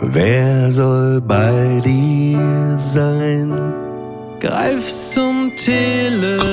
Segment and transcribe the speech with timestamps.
[0.00, 3.52] Wer soll bei dir sein?
[4.40, 6.44] Greif zum Telefon.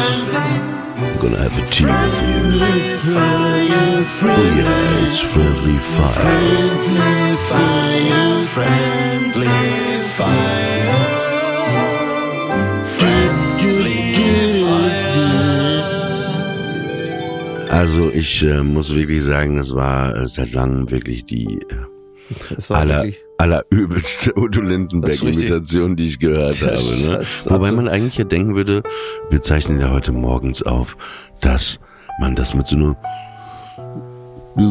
[0.96, 2.64] I'm gonna have a tea with you.
[4.22, 6.14] Oh yeah, it's friendly fire.
[6.14, 9.58] friendly fire, friendly
[10.16, 10.60] fire.
[17.70, 21.60] Also ich äh, muss wirklich sagen, das war äh, seit langem wirklich die
[22.54, 23.22] Das war aller, wirklich.
[23.38, 27.18] allerübelste Udo Lindenberg-Imitation, die ich gehört Das habe.
[27.18, 27.22] Ne?
[27.46, 28.82] Wobei man eigentlich ja denken würde,
[29.30, 30.96] wir zeichnen ja heute morgens auf,
[31.40, 31.80] dass
[32.20, 32.96] man das mit so einer
[34.56, 34.62] Da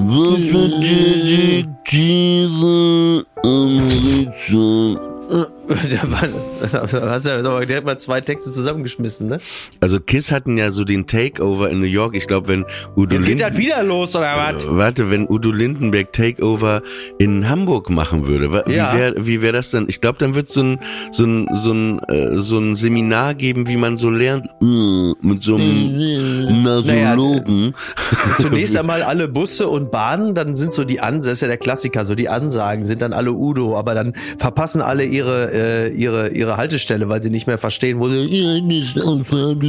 [5.31, 5.47] war,
[6.71, 9.39] da hast du ja direkt mal zwei Texte zusammengeschmissen, ne?
[9.79, 12.15] Also Kiss hatten ja so den Takeover in New York.
[12.15, 14.63] Ich glaube, wenn Udo Jetzt geht Linden- das wieder los, oder was?
[14.63, 16.81] Äh, Warte, wenn Udo Lindenberg Takeover
[17.17, 18.93] in Hamburg machen würde, wie Ja.
[18.93, 19.85] wäre wie wär das dann?
[19.87, 20.79] Ich glaube, dann wird so ein
[21.11, 25.43] so ein so ein äh, so ein Seminar geben, wie man so lernt äh, mit
[25.43, 27.73] so einem Nasologen.
[28.37, 31.57] Zunächst einmal alle Busse und Bahnen, dann sind so die Ansagen, das ist ja der
[31.57, 36.29] Klassiker, so die Ansagen sind dann alle Udo, aber dann verpassen alle ihre, äh, ihre,
[36.29, 38.53] ihre Haltestelle, weil sie nicht mehr verstehen, wo sie,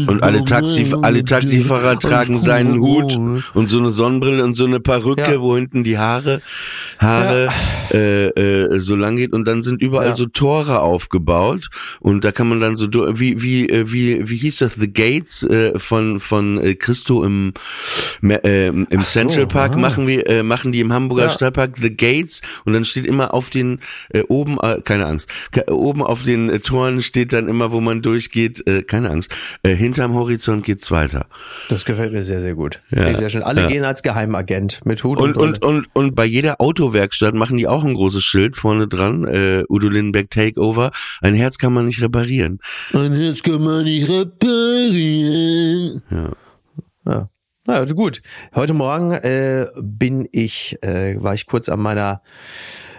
[0.09, 3.17] Und alle Taxi alle Taxifahrer tragen seinen Hut
[3.55, 5.41] und so eine Sonnenbrille und so eine Perücke, Ja.
[5.41, 6.41] wo hinten die Haare
[6.99, 7.49] Haare
[7.93, 10.17] äh, äh, so lang geht und dann sind überall Ja.
[10.17, 11.69] so Tore aufgebaut
[12.01, 12.87] und da kann man dann so
[13.19, 17.53] wie wie äh, wie wie hieß das The Gates äh, von von äh, Christo im
[18.23, 19.79] äh, im so, Central Park ah.
[19.79, 21.31] machen wir äh, machen die im Hamburger Ja.
[21.31, 23.81] Stadtpark The Gates und dann steht immer auf den
[24.11, 25.29] äh, oben äh, keine Angst
[25.81, 29.31] oben auf den äh, Toren steht dann immer wo man durchgeht äh, keine Angst
[29.63, 31.27] äh, hinterm Horizont geht's weiter
[31.69, 32.81] Das gefällt mir sehr, sehr gut.
[32.89, 33.43] Finde ich sehr schön.
[33.43, 33.69] Alle ja.
[33.69, 37.67] gehen als Geheimagent mit Hut und, und, und, und, und bei jeder Autowerkstatt machen die
[37.67, 40.91] auch ein großes Schild vorne dran, äh, Udo Lindenberg Takeover.
[41.21, 42.61] Ein Herz kann man nicht reparieren.
[42.93, 46.03] Ein Herz kann man nicht reparieren.
[46.11, 46.31] Ja.
[47.07, 47.29] Ja.
[47.67, 48.23] Na also gut.
[48.55, 52.23] Heute Morgen äh, bin ich, äh, war ich kurz an meiner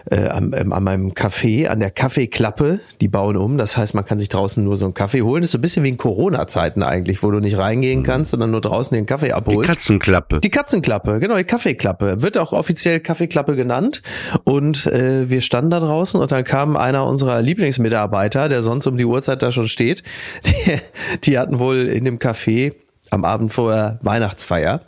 [0.10, 3.58] äh, am, ähm, an meinem Café, an der Kaffeeklappe, die bauen um.
[3.58, 5.42] Das heißt, man kann sich draußen nur so einen Kaffee holen.
[5.42, 8.52] Das ist so ein bisschen wie in Corona-Zeiten eigentlich, wo du nicht reingehen kannst, sondern
[8.52, 9.70] nur draußen den Kaffee Die abholst.
[9.70, 10.40] Katzenklappe.
[10.42, 12.22] Die Katzenklappe, genau, die Kaffeeklappe.
[12.22, 14.02] Wird auch offiziell Kaffeeklappe genannt.
[14.44, 18.98] Und äh, wir standen da draußen und dann kam einer unserer Lieblingsmitarbeiter, der sonst um
[18.98, 20.04] die Uhrzeit da schon steht.
[20.46, 20.78] Die,
[21.24, 22.74] die hatten wohl in dem Café
[23.10, 24.82] am Abend vorher Weihnachtsfeier.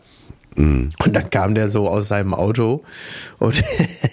[0.56, 2.84] Und dann kam der so aus seinem Auto
[3.40, 3.64] und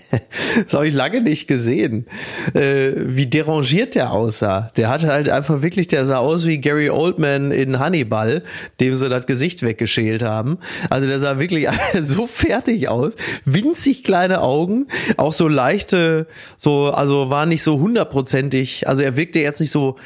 [0.65, 2.07] das habe ich lange nicht gesehen,
[2.55, 4.71] äh, wie derangiert der aussah.
[4.77, 8.43] Der hatte halt einfach wirklich, der sah aus wie Gary Oldman in Hannibal,
[8.81, 10.59] dem sie das Gesicht weggeschält haben.
[10.89, 11.69] Also der sah wirklich
[12.01, 14.87] so fertig aus, winzig kleine Augen,
[15.19, 16.27] auch so leichte,
[16.57, 18.89] so also war nicht so hundertprozentig.
[18.89, 19.97] Also er wirkte jetzt nicht so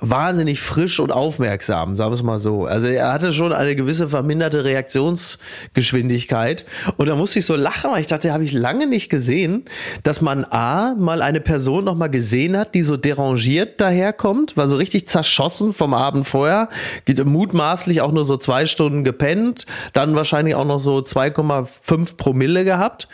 [0.00, 2.64] wahnsinnig frisch und aufmerksam, sagen wir es mal so.
[2.64, 6.64] Also er hatte schon eine gewisse verminderte Reaktionsgeschwindigkeit
[6.96, 9.64] und da musste ich so lachen, weil ich dachte, habe ich lange nicht gesehen,
[10.02, 14.68] dass man A, mal eine Person noch mal gesehen hat, die so derangiert daherkommt, war
[14.68, 16.68] so richtig zerschossen vom Abend vorher,
[17.04, 22.64] geht mutmaßlich auch nur so zwei Stunden gepennt, dann wahrscheinlich auch noch so 2,5 Promille
[22.64, 23.08] gehabt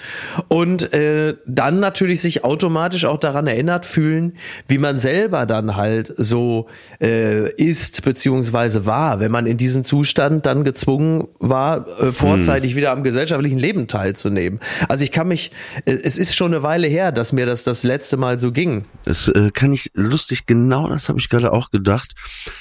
[0.48, 4.34] und äh, dann natürlich sich automatisch auch daran erinnert fühlen,
[4.66, 6.66] wie man selber dann halt so
[7.00, 12.92] äh, ist beziehungsweise war, wenn man in diesem Zustand dann gezwungen war, äh, vorzeitig wieder
[12.92, 14.60] am gesellschaftlichen Leben teilzunehmen.
[14.88, 15.52] Also ich kann mich,
[15.84, 18.84] äh, es ist schon eine Weile her, dass mir das das letzte Mal so ging.
[19.04, 22.14] Das äh, kann ich lustig, genau das habe ich gerade auch gedacht.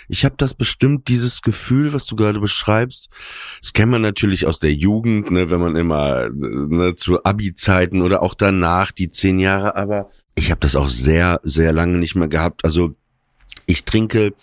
[0.08, 3.10] Ich habe das bestimmt, dieses Gefühl, was du gerade beschreibst,
[3.62, 8.22] das kennt man natürlich aus der Jugend, ne, wenn man immer ne, zu Abi-Zeiten oder
[8.24, 12.28] auch danach, die zehn Jahre, aber ich habe das auch sehr, sehr lange nicht mehr
[12.28, 12.64] gehabt.
[12.64, 12.96] Also
[13.70, 14.34] Ich trinke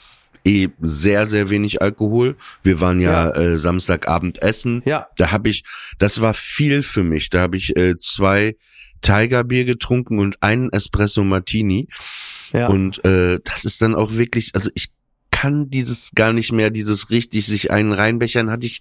[0.45, 2.37] eh sehr, sehr wenig Alkohol.
[2.63, 4.83] Wir waren ja, Äh, Samstagabend essen.
[4.85, 5.09] Ja.
[5.17, 5.65] Da habe ich,
[5.99, 7.31] das war viel für mich.
[7.31, 8.57] Da habe ich äh, zwei
[9.03, 11.89] Tigerbier getrunken und einen Espresso Martini.
[12.53, 12.69] Ja.
[12.69, 14.93] Und äh, das ist dann auch wirklich, also ich
[15.33, 18.81] kann dieses gar nicht mehr, dieses richtig sich einen reinbechern, hatte ich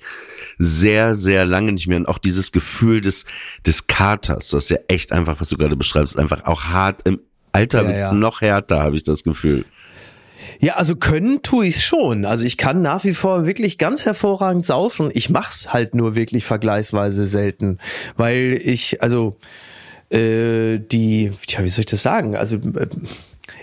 [0.57, 1.97] sehr, sehr lange nicht mehr.
[1.97, 3.25] Und auch dieses Gefühl des,
[3.65, 7.19] des Katers, das ist ja echt einfach, was du gerade beschreibst, einfach auch hart im
[7.51, 8.13] Alter Ja, wird's ja.
[8.13, 9.65] noch härter, habe ich das Gefühl.
[10.59, 12.25] Ja, also können tue ich schon.
[12.25, 15.09] Also ich kann nach wie vor wirklich ganz hervorragend saufen.
[15.13, 17.80] Ich mach's halt nur wirklich vergleichsweise selten,
[18.18, 19.38] weil ich also
[20.09, 22.36] äh, die, tja, wie soll ich das sagen?
[22.36, 22.88] Also äh,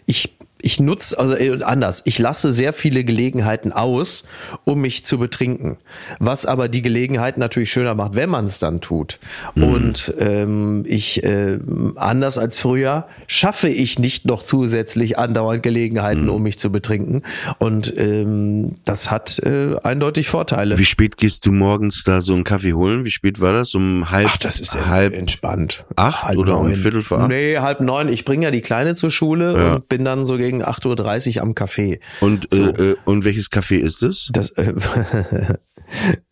[0.07, 4.25] ich ich nutze, also äh, anders, ich lasse sehr viele Gelegenheiten aus,
[4.65, 5.77] um mich zu betrinken.
[6.19, 9.19] Was aber die Gelegenheit natürlich schöner macht, wenn man es dann tut.
[9.55, 11.59] Und ähm, ich, äh,
[11.97, 17.23] anders als früher, schaffe ich nicht noch zusätzlich andauernd Gelegenheiten, um mich zu betrinken.
[17.59, 20.79] Und ähm, das hat äh, eindeutig Vorteile.
[20.79, 23.05] Wie spät gehst du morgens da so einen Kaffee holen?
[23.05, 23.75] Wie spät war das?
[23.75, 25.85] Um halb, Ach, das ist ja halb entspannt.
[25.97, 27.29] acht oder um Viertel vor acht?
[27.29, 28.09] Nee, halb neun.
[28.09, 29.75] Ich bringe ja die Kleine zur Schule Ja.
[29.75, 32.01] und bin dann so gegen 8.30 Uhr am Café.
[32.21, 32.65] Und, So.
[32.65, 34.29] äh, äh, und welches Kaffee ist es?
[34.33, 34.75] Das, äh,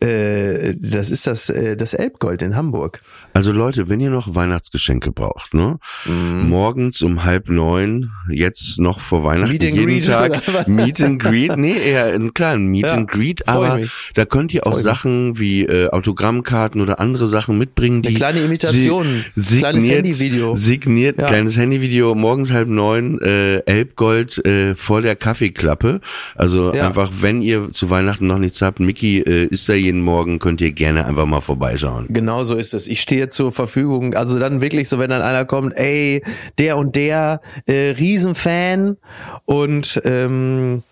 [0.05, 3.01] äh, das ist das, äh, das Elbgold in Hamburg.
[3.41, 5.79] Also Leute, wenn ihr noch Weihnachtsgeschenke braucht, ne?
[6.05, 6.51] Mhm.
[6.51, 10.69] Morgens um halb neun, jetzt noch vor Weihnachten, Meet jeden Greet Tag oder?
[10.69, 13.91] Meet and Greet, nee, eher ein kleinen Meet Ja, and Greet, aber mich.
[14.13, 14.83] da könnt ihr auch Freu mich.
[14.85, 20.05] Sachen wie äh, Autogrammkarten oder andere Sachen mitbringen, die Eine kleine Imitation, si kleines signiert,
[20.05, 20.55] Handyvideo.
[20.57, 21.29] signiert, Ja.
[21.29, 26.03] kleines Handyvideo, morgens halb neun, äh, Elbgold äh, vor der Kaffeeklappe.
[26.35, 26.87] Also Ja.
[26.89, 30.61] einfach, wenn ihr zu Weihnachten noch nichts habt, Mickey äh, ist da jeden Morgen, könnt
[30.61, 32.05] ihr gerne einfach mal vorbeischauen.
[32.11, 32.87] Genau so ist es.
[32.87, 34.15] Ich stehe zur Verfügung.
[34.15, 36.23] Also dann wirklich so, wenn dann einer kommt, ey,
[36.59, 38.97] der und der, äh, Riesenfan
[39.45, 40.83] und ähm,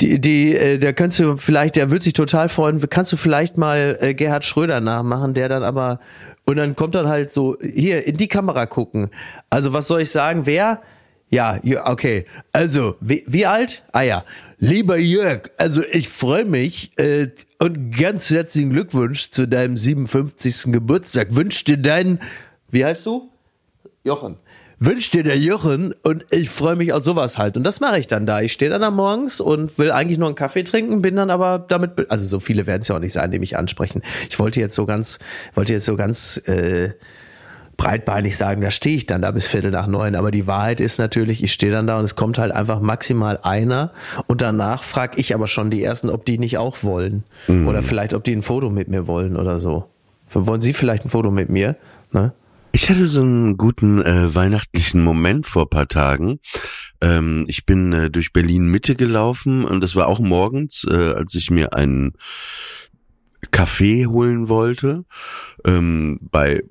[0.00, 2.80] die, die, äh, der kannst du vielleicht, der wird sich total freuen.
[2.90, 6.00] Kannst du vielleicht mal äh, Gerhard Schröder nachmachen, der dann aber
[6.44, 9.10] und dann kommt dann halt so hier in die Kamera gucken.
[9.50, 10.46] Also was soll ich sagen?
[10.46, 10.80] Wer?
[11.28, 12.24] Ja, okay.
[12.52, 13.82] Also, wie, wie alt?
[13.92, 14.24] Ah ja.
[14.58, 17.28] Lieber Jörg, also ich freue mich äh,
[17.58, 20.72] und ganz herzlichen Glückwunsch zu deinem 57.
[20.72, 21.34] Geburtstag.
[21.34, 22.20] Wünsch dir deinen,
[22.70, 23.28] wie heißt du?
[24.04, 24.36] Jochen.
[24.78, 27.56] Wünsch dir der Jochen und ich freue mich auf sowas halt.
[27.56, 28.40] Und das mache ich dann da.
[28.40, 31.58] Ich stehe dann da morgens und will eigentlich nur einen Kaffee trinken, bin dann aber
[31.58, 34.02] damit, also so viele werden es ja auch nicht sein, die mich ansprechen.
[34.28, 35.18] Ich wollte jetzt so ganz,
[35.54, 36.90] wollte jetzt so ganz äh,
[37.76, 40.14] breitbeinig sagen, da stehe ich dann da bis Viertel nach neun.
[40.14, 43.38] Aber die Wahrheit ist natürlich, ich stehe dann da und es kommt halt einfach maximal
[43.42, 43.92] einer
[44.26, 47.24] und danach frage ich aber schon die ersten, ob die nicht auch wollen.
[47.66, 49.88] Oder vielleicht, ob die ein Foto mit mir wollen oder so.
[50.32, 51.76] Wollen Sie vielleicht ein Foto mit mir?
[52.12, 52.32] Ne?
[52.72, 56.40] Ich hatte so einen guten äh, weihnachtlichen Moment vor paar Tagen.
[57.00, 61.34] Ähm, ich bin äh, durch Berlin Mitte gelaufen und das war auch morgens, äh, als
[61.34, 62.12] ich mir einen
[63.50, 65.04] Kaffee holen wollte.
[65.64, 66.62] Ähm, bei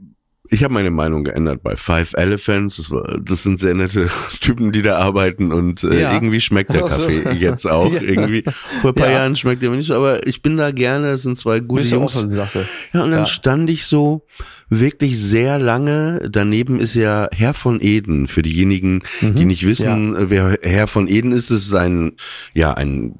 [0.50, 2.78] ich habe meine Meinung geändert bei Five Elephants.
[2.78, 4.10] Das, war, das sind sehr nette
[4.42, 6.14] Typen, die da arbeiten und äh, Ja.
[6.14, 7.06] irgendwie schmeckt der Ach so.
[7.06, 7.92] Kaffee jetzt auch.
[7.92, 8.02] Ja.
[8.02, 8.44] Irgendwie
[8.82, 9.14] vor ein paar Ja.
[9.20, 11.08] Jahren schmeckt er mir nicht, so, aber ich bin da gerne.
[11.10, 12.16] Es sind zwei gute Bist Jungs.
[12.16, 12.60] offen, sagst du?
[12.94, 14.26] Ja, und dann stand ich so
[14.70, 16.28] wirklich sehr lange.
[16.30, 18.28] Daneben ist ja Herr von Eden.
[18.28, 22.14] Für diejenigen, die nicht wissen, äh, wer Herr von Eden ist, ist ein,
[22.54, 23.14] ja, ein,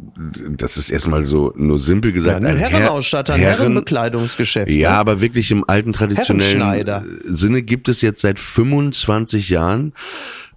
[0.58, 4.72] das ist erstmal so nur simpel Ja, gesagt, ein ein Herrenausstatter, ein Herren, Herrenbekleidungsgeschäft.
[4.72, 4.98] ja, ne?
[4.98, 6.86] aber wirklich im alten traditionellen.
[7.24, 9.94] Sinne gibt es jetzt seit 25 Jahren.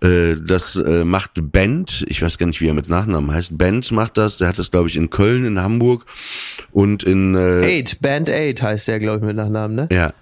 [0.03, 3.59] Äh, Das äh, macht Bent, ich weiß gar nicht, wie er mit Nachnamen heißt.
[3.59, 6.07] Bent macht das, der hat das, glaube ich, in Köln, in Hamburg
[6.73, 9.89] und in äh, Eight, Band Eight heißt der, glaube ich, mit Nachnamen, ne?
[9.91, 10.13] ja.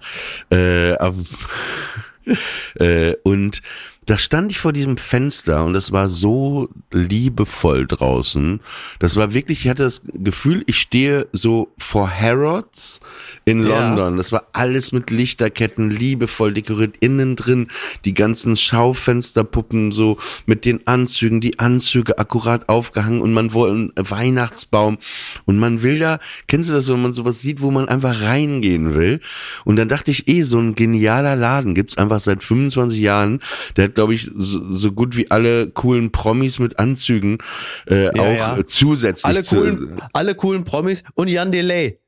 [0.51, 0.93] Äh,
[2.79, 3.61] äh, und
[4.07, 8.61] da stand ich vor diesem Fenster und das war so liebevoll draußen.
[8.99, 13.01] Das war wirklich, ich hatte das Gefühl, ich stehe so vor Harrods
[13.43, 13.89] in Ja.
[13.89, 14.15] London.
[14.15, 16.95] Das war alles mit Lichterketten, liebevoll dekoriert.
[17.01, 17.67] Innen drin
[18.05, 23.91] die ganzen Schaufensterpuppen so mit den Anzügen, die Anzüge akkurat aufgehangen und man wohl ein
[23.97, 24.97] Weihnachtsbaum
[25.45, 28.93] und man will da, kennst du das, wenn man sowas sieht, wo man einfach reingehen
[28.93, 29.19] will?
[29.65, 33.39] Und dann dachte ich eh, so ein genialer Laden gibt's einfach seit 25 Jahren.
[33.75, 37.39] Der hat, glaube ich, so, so gut wie alle coolen Promis mit Anzügen
[37.87, 38.57] äh, auch ja.
[38.57, 41.99] äh, zusätzlich Alle zu, coolen, alle coolen Promis und Jan Delay.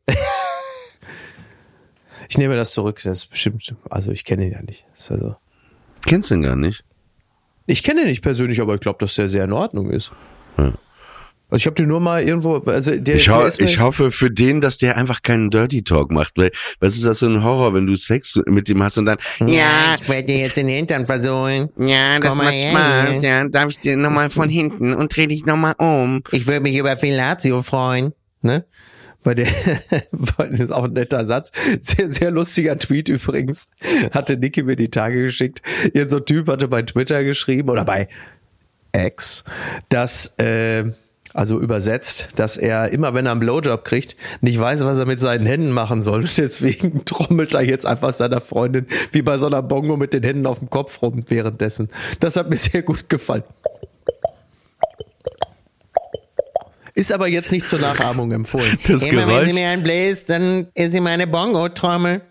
[2.30, 4.86] ich nehme das zurück, das ist bestimmt, also ich kenne ihn ja nicht.
[5.10, 5.36] Also,
[6.06, 6.84] Kennst du den gar nicht?
[7.66, 10.12] ich kenne ihn nicht persönlich, aber ich glaube, dass der sehr in Ordnung ist.
[11.50, 14.12] Also ich habe den nur mal irgendwo, also der, Ich, der ho mir, ich hoffe
[14.12, 17.44] für den, dass der einfach keinen Dirty Talk macht, weil was ist das so ein
[17.44, 20.68] Horror, wenn du Sex mit dem hast und dann Ja, ich werde dir jetzt den
[20.68, 21.70] Hintern versohlen.
[21.78, 22.72] Ja, das Komm mal macht her
[23.12, 23.24] Spaß.
[23.24, 26.24] Ja, darf ich dir nochmal von hinten und dreh dich nochmal um.
[26.32, 28.14] Ich würde mich über Fellatio freuen.
[28.42, 28.66] ne?
[29.24, 29.48] Bei der,
[30.38, 31.52] das ist auch ein netter Satz.
[31.82, 33.70] Sehr, sehr lustiger Tweet übrigens.
[34.12, 35.62] Hatte Niki mir die Tage geschickt.
[35.94, 38.08] Irgend so ein Typ hatte bei Twitter geschrieben oder bei
[38.96, 39.44] X,
[39.90, 40.86] dass, äh,
[41.34, 45.20] also übersetzt, dass er immer, wenn er einen Blowjob kriegt, nicht weiß, was er mit
[45.20, 46.26] seinen Händen machen soll.
[46.38, 50.46] Deswegen trommelt er jetzt einfach seiner Freundin wie bei so einer Bongo mit den Händen
[50.46, 51.90] auf dem Kopf rum währenddessen.
[52.20, 53.44] Das hat mir sehr gut gefallen.
[56.96, 58.78] Ist aber jetzt nicht zur Nachahmung empfohlen.
[58.86, 59.48] das Immer wenn Geräusch.
[59.50, 62.22] sie mir einen bläst, dann ist sie meine Bongo-Trommel.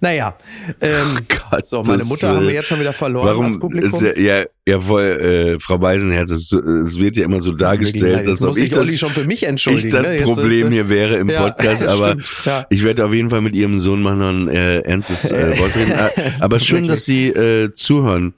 [0.00, 0.36] Naja,
[0.80, 3.90] ähm, Gott, so, meine Mutter haben wir jetzt schon wieder verloren als Warum Publikum.
[3.92, 8.26] ist ja, ja, ja voll, äh, Frau Beisenherz, es, es wird ja immer so dargestellt,
[8.26, 9.90] als ob muss ich Olli das, schon für mich ich entschuldigen.
[9.90, 10.22] das ne?
[10.22, 12.66] Problem ist, hier wäre im Ja, Podcast, aber ja.
[12.70, 15.74] ich werde auf jeden Fall mit ihrem Sohn mal noch ein äh, ernstes äh, Wort
[15.76, 15.92] reden.
[15.92, 18.34] Äh, Aber schön, dass Sie äh, zuhören.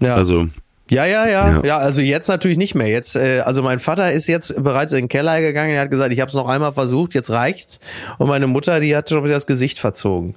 [0.00, 0.14] Ja.
[0.16, 0.48] Also,
[0.90, 1.64] Ja, ja, ja, Ja.
[1.64, 1.76] ja.
[1.78, 2.88] also jetzt natürlich nicht mehr.
[2.88, 5.70] Jetzt, äh, also mein Vater ist jetzt bereits in den Keller gegangen.
[5.74, 7.78] Er hat gesagt, ich habe es noch einmal versucht, jetzt reicht's.
[8.18, 10.34] Und meine Mutter, die hat schon wieder das Gesicht verzogen.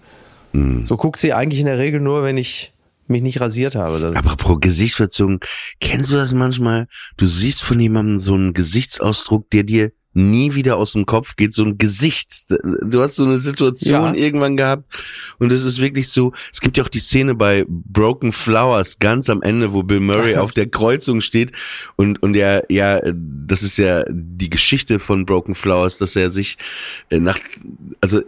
[0.55, 0.83] Mhm.
[0.83, 2.74] So guckt sie eigentlich in der Regel nur, wenn ich
[3.07, 4.00] mich nicht rasiert habe.
[4.00, 5.39] Das, apropos Gesichtsverzogen,
[5.79, 6.88] kennst du das manchmal?
[7.17, 11.53] Du siehst von jemandem so einen Gesichtsausdruck, der dir nie wieder aus dem Kopf geht,
[11.53, 12.45] so ein Gesicht.
[12.81, 14.13] Du hast so eine Situation Ja.
[14.13, 14.85] irgendwann gehabt
[15.39, 19.29] und es ist wirklich so, es gibt ja auch die Szene bei Broken Flowers ganz
[19.29, 21.51] am Ende, wo Bill Murray auf der Kreuzung steht
[21.97, 26.57] und, und er, ja, das ist ja die Geschichte von Broken Flowers, dass er sich
[27.09, 27.38] äh, nach,
[28.00, 28.21] also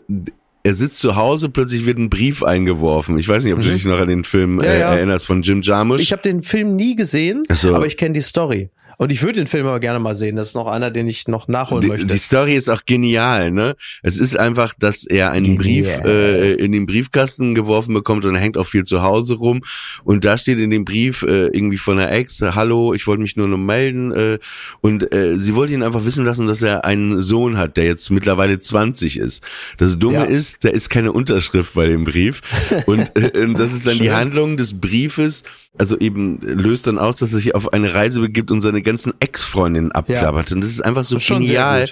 [0.63, 3.17] er sitzt zu Hause, plötzlich wird ein Brief eingeworfen.
[3.17, 4.63] Ich weiß nicht, ob du dich noch an den Film Mhm.
[4.63, 4.95] Ja, äh, ja.
[4.95, 6.01] erinnerst von Jim Jarmusch.
[6.01, 7.73] ich habe den Film nie gesehen, so.
[7.75, 8.69] aber ich kenne die Story.
[8.99, 10.35] Und ich würde den Film aber gerne mal sehen.
[10.35, 12.07] Das ist noch einer, den ich noch nachholen die, möchte.
[12.07, 13.75] die Story ist auch genial, ne?
[14.01, 15.99] Es ist einfach, dass er einen Genial.
[16.01, 19.61] Brief äh, in den Briefkasten geworfen bekommt und hängt auch viel zu Hause rum.
[20.03, 23.35] Und da steht in dem Brief äh, irgendwie von der Ex, hallo, ich wollte mich
[23.35, 24.11] nur noch melden.
[24.11, 24.39] Äh,
[24.81, 28.09] und äh, sie wollte ihn einfach wissen lassen, dass er einen Sohn hat, der jetzt
[28.09, 29.43] mittlerweile 20 ist.
[29.77, 30.23] Das Dumme Ja.
[30.23, 32.41] ist, da ist keine Unterschrift bei dem Brief.
[32.87, 34.07] Und äh, das ist dann die.
[34.11, 35.43] Handlung des Briefes,
[35.77, 39.13] also eben löst dann aus, dass er sich auf eine Reise begibt und seine ganzen
[39.19, 40.51] Ex-Freundinnen abklappert.
[40.51, 41.85] Und das ist einfach so genial.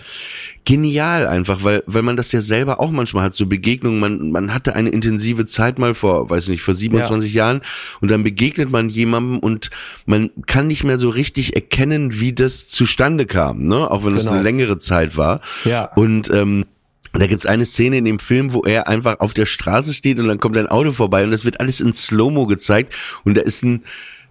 [0.68, 4.52] Genial einfach, weil, weil man das ja selber auch manchmal hat, so Begegnungen, man, man
[4.52, 7.62] hatte eine intensive Zeit mal vor, weiß nicht, vor 27 Jahren
[8.02, 9.70] und dann begegnet man jemandem und
[10.08, 13.92] man kann nicht mehr so richtig erkennen, wie das zustande kam, ne?
[13.92, 14.34] Auch wenn es Genau.
[14.38, 15.42] eine längere Zeit war.
[15.66, 15.92] Ja.
[15.96, 16.66] Und ähm,
[17.14, 20.28] da gibt's eine Szene in dem Film, wo er einfach auf der Straße steht und
[20.28, 23.64] dann kommt ein Auto vorbei und das wird alles in Slow-Mo gezeigt und da ist
[23.64, 23.84] ein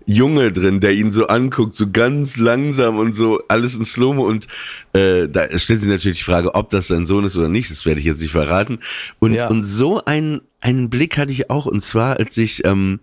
[0.07, 4.47] Junge drin, der ihn so anguckt, so ganz langsam und so alles in Slow-Mo und
[4.93, 7.87] äh, da stellt sich natürlich die Frage, ob das sein Sohn ist oder nicht, das
[7.87, 8.79] werde ich jetzt nicht verraten.
[9.19, 9.49] Und, Ja.
[9.49, 13.01] und so einen, einen Blick hatte ich auch und zwar, als ich ähm,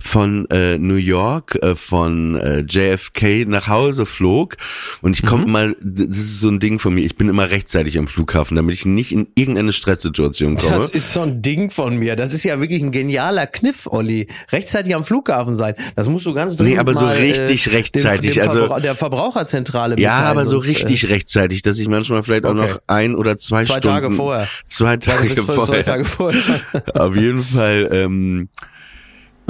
[0.00, 4.56] von äh, New York, äh, von äh, JFK nach Hause flog
[5.02, 5.26] und ich Mhm.
[5.28, 8.56] komme mal, das ist so ein Ding von mir, ich bin immer rechtzeitig am Flughafen,
[8.56, 10.74] damit ich nicht in irgendeine Stresssituation komme.
[10.76, 12.16] Das ist so ein Ding von mir.
[12.16, 14.26] Das ist ja wirklich ein genialer Kniff, Olli.
[14.50, 15.74] Rechtzeitig am Flughafen sein.
[15.96, 18.58] Das musst du ganz dringend Nee, aber so mal, richtig äh, rechtzeitig, Dem, dem also-
[18.66, 22.50] Verbrauch- der Verbraucherzentrale ja, aber so sonst, äh, richtig rechtzeitig, dass ich manchmal vielleicht auch
[22.50, 22.60] Okay.
[22.70, 24.48] noch ein oder zwei, Zwei Stunden, Tage vorher.
[24.66, 26.42] zwei Zwei, Tage vorher, zwei Tage vorher.
[26.94, 27.88] auf jeden Fall.
[27.92, 28.48] Ähm,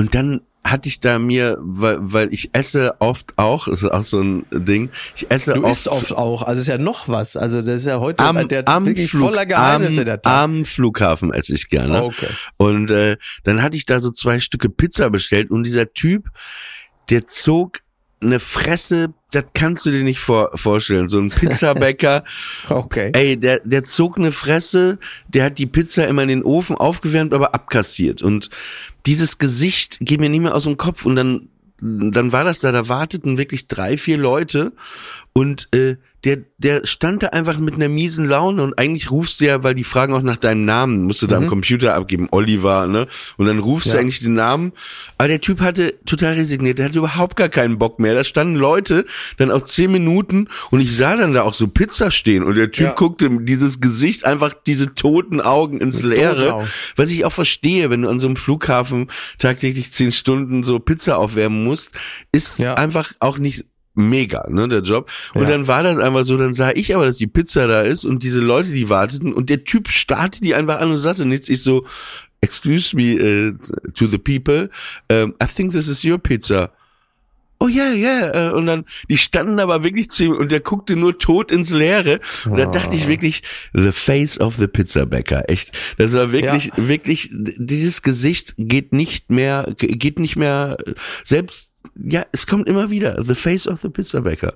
[0.01, 4.03] und dann hatte ich da mir, weil, weil ich esse oft auch, das ist auch
[4.03, 6.43] so ein Ding, ich esse Du oft, isst oft auch.
[6.43, 7.37] Also ist ja noch was.
[7.37, 10.33] Also das ist ja heute am, der am, wirklich Flug, voller Geheimnisse am, der Tag.
[10.33, 12.03] am Flughafen esse ich gerne.
[12.03, 12.29] Okay.
[12.57, 16.31] Und äh, dann hatte ich da so zwei Stücke Pizza bestellt und dieser Typ,
[17.11, 17.81] der zog
[18.23, 21.09] eine Fresse, das kannst du dir nicht vor, vorstellen.
[21.09, 22.25] So ein Pizzabäcker,
[22.69, 23.11] Okay.
[23.15, 27.33] ey, der, der zog eine Fresse, der hat die Pizza immer in den Ofen aufgewärmt,
[27.33, 28.23] aber abkassiert.
[28.23, 28.51] Und
[29.07, 31.05] dieses Gesicht geht mir nicht mehr aus dem Kopf.
[31.05, 31.49] Und dann,
[31.81, 34.73] dann war das da, da warteten wirklich drei, vier Leute
[35.33, 39.47] und äh, der, der stand da einfach mit einer miesen Laune und eigentlich rufst du
[39.47, 42.87] ja, weil die fragen auch nach deinem Namen, musst du da am Computer abgeben, Oliver,
[42.87, 43.07] ne?
[43.39, 44.01] Und dann rufst du Ja.
[44.01, 44.73] eigentlich den Namen.
[45.17, 48.13] Aber der Typ hatte total resigniert, der hatte überhaupt gar keinen Bock mehr.
[48.15, 49.07] Da standen Leute
[49.39, 52.71] dann auch zehn Minuten und ich sah dann da auch so Pizza stehen und der
[52.71, 52.93] Typ Ja.
[52.93, 56.67] guckte dieses Gesicht, einfach diese toten Augen ins Leere.
[56.97, 59.09] Was ich auch verstehe, wenn du an so einem Flughafen
[59.39, 61.93] tagtäglich zehn Stunden so Pizza aufwärmen musst,
[62.31, 62.75] ist Ja.
[62.75, 63.65] einfach auch nicht
[64.09, 65.11] mega, ne, der Job.
[65.35, 65.49] Und Ja.
[65.49, 68.23] dann war das einfach so, dann sah ich aber, dass die Pizza da ist und
[68.23, 71.49] diese Leute, die warteten und der Typ starrte die einfach an und sagte nichts.
[71.49, 71.85] Ich so,
[72.41, 73.53] excuse me uh,
[73.95, 74.71] to the people,
[75.11, 76.71] um, I think this is your pizza.
[77.63, 80.97] oh ja, ja, äh, und dann, die standen aber wirklich zu ihm und der guckte
[80.97, 82.21] nur tot ins Leere.
[82.47, 83.43] Und da dachte ich wirklich,
[83.75, 85.73] the face of the Pizzabäcker, echt.
[85.99, 90.79] Das war wirklich, wirklich, dieses Gesicht geht nicht mehr, geht nicht mehr,
[91.23, 91.70] selbst,
[92.03, 94.55] ja, es kommt immer wieder, the face of the Pizzabäcker.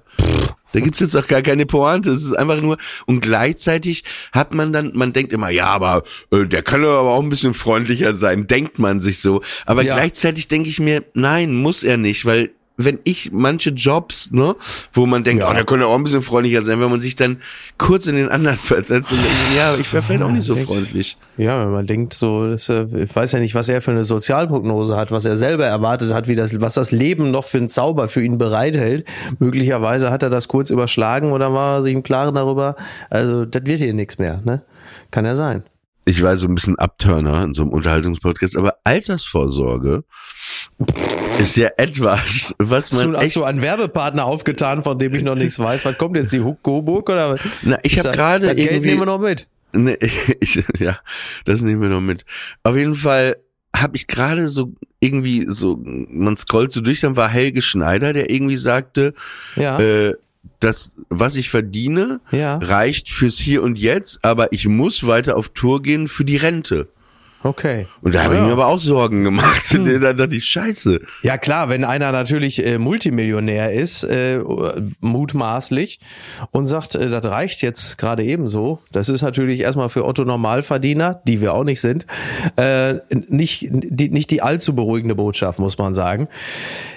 [0.73, 2.11] Da gibt's jetzt auch gar keine Pointe.
[2.11, 2.77] Es ist einfach nur
[3.07, 6.03] und gleichzeitig hat man dann, man denkt immer, ja, aber
[6.33, 9.43] äh, der kann aber auch ein bisschen freundlicher sein, denkt man sich so.
[9.67, 9.95] Aber Ja.
[9.95, 14.57] gleichzeitig denke ich mir, nein, muss er nicht, weil wenn ich manche Jobs, ne,
[14.93, 15.51] wo man denkt, Ja.
[15.51, 17.39] oh, der könnte auch ein bisschen freundlicher sein, wenn man sich dann
[17.79, 20.73] kurz in den anderen versetzt und denkt, ja, ich wäre vielleicht auch nicht so denkst-
[20.73, 21.17] freundlich.
[21.37, 24.03] Ja, wenn man denkt, so, das, äh, ich weiß ja nicht, was er für eine
[24.05, 27.69] Sozialprognose hat, was er selber erwartet hat, wie das, was das Leben noch für einen
[27.71, 29.07] Zauber für ihn bereithält.
[29.39, 32.75] Möglicherweise hat er das kurz überschlagen oder war er sich im Klaren darüber.
[33.11, 34.63] Also, das wird hier nichts mehr, ne?
[35.13, 35.63] Kann ja sein.
[36.05, 40.05] Ich war so ein bisschen Abturner in so einem Unterhaltungspodcast, aber Altersvorsorge
[41.39, 45.23] ist ja etwas, was Hast man du, hast du einen Werbepartner aufgetan, von dem ich
[45.23, 45.85] noch nichts weiß?
[45.85, 47.39] Was kommt jetzt, die Coburg oder?
[47.63, 49.47] Na, ich habe gerade das Geld irgendwie nehmen wir noch mit.
[49.73, 49.97] Ne,
[50.41, 50.99] ich, ja,
[51.45, 52.25] das nehmen wir noch mit.
[52.63, 53.37] Auf jeden Fall
[53.75, 58.31] habe ich gerade so irgendwie so, man scrollt so durch, dann war Helge Schneider, der
[58.31, 59.15] irgendwie sagte,
[59.57, 60.15] Ja, äh,
[60.61, 65.51] das, was ich verdiene, ja, reicht fürs Hier und Jetzt, aber ich muss weiter auf
[65.51, 66.89] Tour gehen für die Rente.
[67.45, 67.87] Okay.
[68.03, 68.41] Und da habe Ja.
[68.41, 69.65] ich mir aber auch Sorgen gemacht.
[69.71, 70.01] Hm.
[70.01, 71.01] Dann dachte ich, scheiße.
[71.23, 74.41] Ja klar, wenn einer natürlich äh, Multimillionär ist, äh,
[75.01, 76.01] mutmaßlich,
[76.51, 81.21] und sagt, äh, das reicht jetzt gerade ebenso, das ist natürlich erstmal für Otto Normalverdiener,
[81.27, 82.07] die wir auch nicht sind,
[82.57, 86.29] äh, nicht, die, nicht die allzu beruhigende Botschaft, muss man sagen.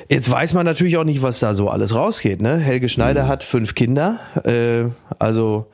[0.09, 2.41] Jetzt weiß man natürlich auch nicht, was da so alles rausgeht.
[2.41, 2.57] Ne?
[2.57, 4.85] Helge Schneider hat fünf Kinder, äh,
[5.19, 5.67] also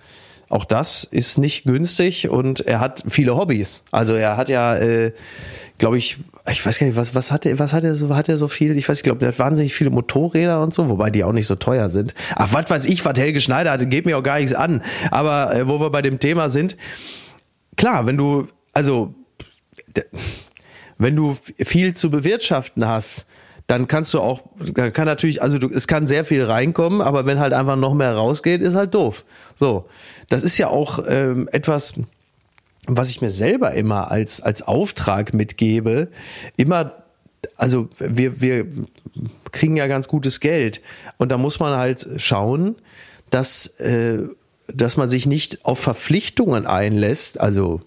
[0.53, 3.83] auch das ist nicht günstig und er hat viele Hobbys.
[3.89, 5.11] Also er hat ja, äh,
[5.79, 6.19] glaube ich,
[6.51, 8.47] ich weiß gar nicht, was, was hat er, was hat er so, hat er so
[8.47, 8.77] viel?
[8.77, 11.47] Ich weiß, ich glaube, der hat wahnsinnig viele Motorräder und so, wobei die auch nicht
[11.47, 12.13] so teuer sind.
[12.35, 14.83] Ach, was weiß ich, was Helge Schneider hat, geht mir auch gar nichts an.
[15.09, 16.77] Aber äh, wo wir bei dem Thema sind,
[17.75, 19.15] klar, wenn du, also,
[20.99, 23.25] wenn du viel zu bewirtschaften hast,
[23.67, 24.41] dann kannst du auch,
[24.73, 28.13] kann natürlich, also du, es kann sehr viel reinkommen, aber wenn halt einfach noch mehr
[28.13, 29.23] rausgeht, ist halt doof.
[29.55, 29.85] So,
[30.29, 31.93] das ist ja auch ähm, etwas,
[32.87, 36.09] was ich mir selber immer als als Auftrag mitgebe,
[36.57, 37.03] immer,
[37.55, 38.67] also wir wir
[39.51, 40.81] kriegen ja ganz gutes Geld
[41.17, 42.75] und da muss man halt schauen,
[43.29, 44.27] dass äh,
[44.67, 47.81] dass man sich nicht auf Verpflichtungen einlässt, also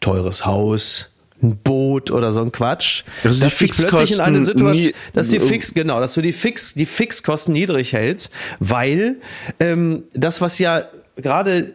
[0.00, 1.08] teures Haus,
[1.42, 5.40] ein Boot oder so ein Quatsch, Also dass dich plötzlich in eine Situation, dass die
[5.40, 9.16] Fix, genau, dass du die Fix, die Fixkosten niedrig hältst, weil
[9.60, 10.84] ähm, das, was ja
[11.16, 11.74] gerade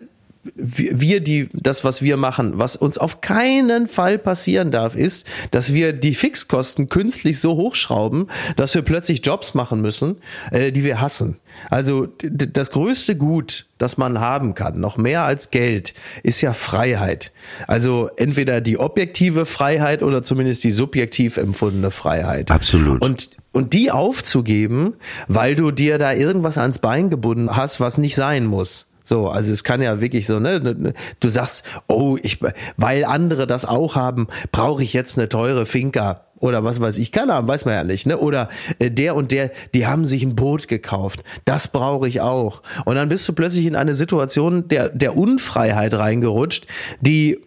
[0.55, 5.73] wir, die, das, was wir machen, was uns auf keinen Fall passieren darf, ist, dass
[5.73, 10.17] wir die Fixkosten künstlich so hochschrauben, dass wir plötzlich Jobs machen müssen,
[10.51, 11.37] äh, die wir hassen.
[11.69, 17.31] Also das größte Gut, das man haben kann, noch mehr als Geld, ist ja Freiheit.
[17.67, 22.51] Also entweder die objektive Freiheit oder zumindest die subjektiv empfundene Freiheit.
[22.51, 23.01] Absolut.
[23.01, 24.95] Und und die aufzugeben,
[25.27, 28.87] weil du dir da irgendwas ans Bein gebunden hast, was nicht sein muss.
[29.03, 30.93] So, also es kann ja wirklich so, ne?
[31.19, 32.39] Du sagst, oh, ich,
[32.77, 37.13] weil andere das auch haben, brauche ich jetzt eine teure Finca oder was weiß ich,
[37.13, 38.17] keine Ahnung, weiß man ja nicht, ne?
[38.17, 42.61] Oder äh, der und der, die haben sich ein Boot gekauft, das brauche ich auch.
[42.83, 46.67] Und dann bist du plötzlich in eine Situation der der Unfreiheit reingerutscht,
[46.99, 47.39] die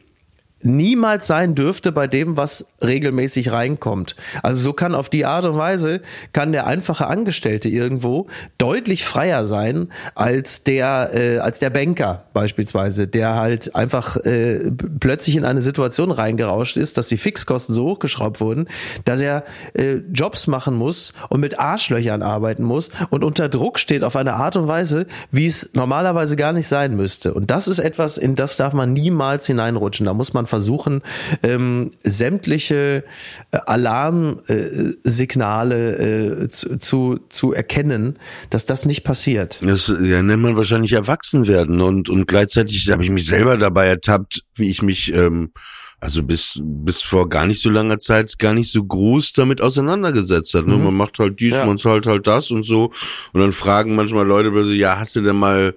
[0.67, 4.17] niemals sein dürfte bei dem, was regelmäßig reinkommt.
[4.43, 6.01] Also so kann auf die Art und Weise
[6.33, 8.27] kann der einfache Angestellte irgendwo
[8.59, 15.37] deutlich freier sein als der äh, als der Banker beispielsweise, der halt einfach äh, plötzlich
[15.37, 18.69] in eine Situation reingerauscht ist, dass die Fixkosten so hochgeschraubt wurden,
[19.05, 24.03] dass er äh, Jobs machen muss und mit Arschlöchern arbeiten muss und unter Druck steht
[24.03, 27.35] auf eine Art und Weise, wie es normalerweise gar nicht sein müsste.
[27.35, 30.07] Und das ist etwas, in das darf man niemals hineinrutschen.
[30.07, 31.03] Da muss man versuchen,
[31.43, 33.05] ähm, sämtliche
[33.53, 38.19] äh, Alarmsignale äh, zu, zu, zu erkennen,
[38.51, 39.59] dass das nicht passiert.
[39.63, 43.87] Das ja, nennt man wahrscheinlich erwachsen werden und und gleichzeitig habe ich mich selber dabei
[43.87, 45.51] ertappt, wie ich mich ähm,
[46.01, 50.55] also bis bis vor gar nicht so langer Zeit gar nicht so groß damit auseinandergesetzt
[50.55, 50.67] hat.
[50.67, 50.77] Ne?
[50.79, 51.67] Man macht halt dies, Ja.
[51.67, 52.93] man zahlt halt das und so
[53.33, 55.75] und dann fragen manchmal Leute so, ja, hast du denn mal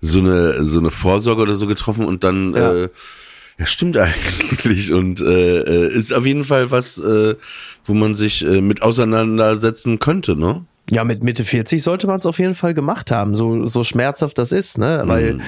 [0.00, 2.84] so eine so eine Vorsorge oder so getroffen und dann Ja.
[2.84, 2.88] äh,
[3.58, 7.34] ja, stimmt eigentlich und äh, äh, ist auf jeden Fall was, äh,
[7.84, 10.64] wo man sich äh, mit auseinandersetzen könnte, ne?
[10.90, 14.38] Ja, mit Mitte 40 sollte man es auf jeden Fall gemacht haben, so, so schmerzhaft
[14.38, 15.02] das ist, ne?
[15.04, 15.38] Weil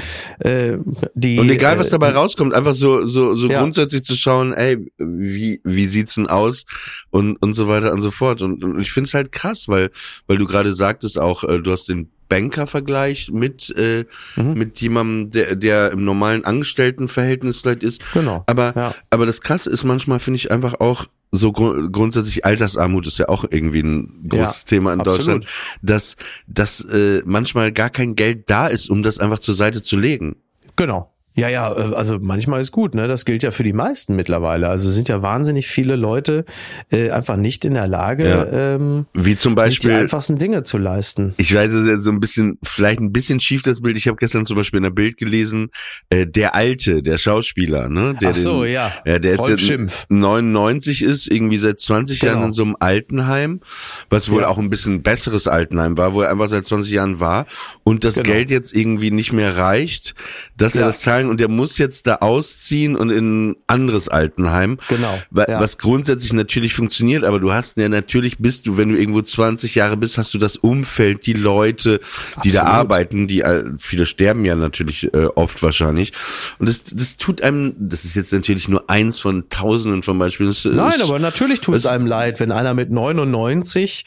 [0.41, 0.77] äh,
[1.15, 1.39] die.
[1.39, 3.61] Und egal, was äh, dabei rauskommt, einfach so, so, so Ja.
[3.61, 6.67] grundsätzlich zu schauen, ey, wie, wie sieht's denn aus
[7.09, 8.43] und, und so weiter und so fort.
[8.43, 9.91] Und, und ich find's halt krass, weil,
[10.27, 14.55] weil du gerade sagtest auch, äh, du hast den Banker-Vergleich mit, äh, Mhm.
[14.55, 18.03] mit jemandem, der, der im normalen Angestelltenverhältnis vielleicht ist.
[18.15, 18.95] Genau, Aber, ja.
[19.11, 23.29] aber das Krasse ist manchmal, finde ich einfach auch, so gru grundsätzlich Altersarmut ist ja
[23.29, 25.19] auch irgendwie ein großes Ja, Thema in absolut.
[25.27, 25.47] Deutschland,
[25.83, 26.17] dass,
[26.49, 30.37] dass äh, manchmal gar kein Geld da ist, um das einfach zur Seite zu legen.
[30.75, 31.13] Genau.
[31.35, 33.07] Ja, ja, äh, also manchmal ist gut, ne?
[33.07, 34.69] Das gilt ja für die meisten mittlerweile.
[34.69, 36.45] Also sind ja wahnsinnig viele Leute
[36.91, 38.75] äh, einfach nicht in der Lage, Ja.
[38.75, 41.35] ähm, Wie zum sich die Beispiel, einfachsten Dinge zu leisten.
[41.37, 43.97] ich weiß, es ist jetzt so ein bisschen, vielleicht ein bisschen schief das Bild.
[43.97, 45.71] Ich habe gestern zum Beispiel in der Bild gelesen,
[46.11, 48.15] äh, der Alte, der Schauspieler, ne?
[48.21, 48.93] Der Ach so, den, ja.
[49.07, 50.07] Ja, der jetzt, Rolf jetzt Schimpf.
[50.09, 52.47] 99 ist, irgendwie seit 20 Jahren Genau.
[52.47, 53.61] in so einem Altenheim,
[54.09, 54.49] was wohl Ja.
[54.49, 57.47] auch ein bisschen besseres Altenheim war, wo er einfach seit 20 Jahren war
[57.85, 58.27] und das Genau.
[58.31, 60.15] Geld jetzt irgendwie nicht mehr reicht,
[60.57, 64.79] dass er das zahlen und der muss jetzt da ausziehen und in ein anderes Altenheim.
[64.89, 65.61] Genau, Wa- ja.
[65.61, 69.75] Was grundsätzlich natürlich funktioniert, aber du hast ja natürlich bist du, wenn du irgendwo 20
[69.75, 72.01] Jahre bist, hast du das Umfeld, die Leute,
[72.45, 72.79] die da Absolut.
[72.79, 76.13] arbeiten, die äh, viele sterben ja natürlich äh, oft wahrscheinlich.
[76.59, 80.51] Und das, das tut einem, das ist jetzt natürlich nur eins von tausenden von Beispielen.
[80.51, 84.05] Das Nein, ist, aber natürlich tut es es- einem leid, wenn einer mit 99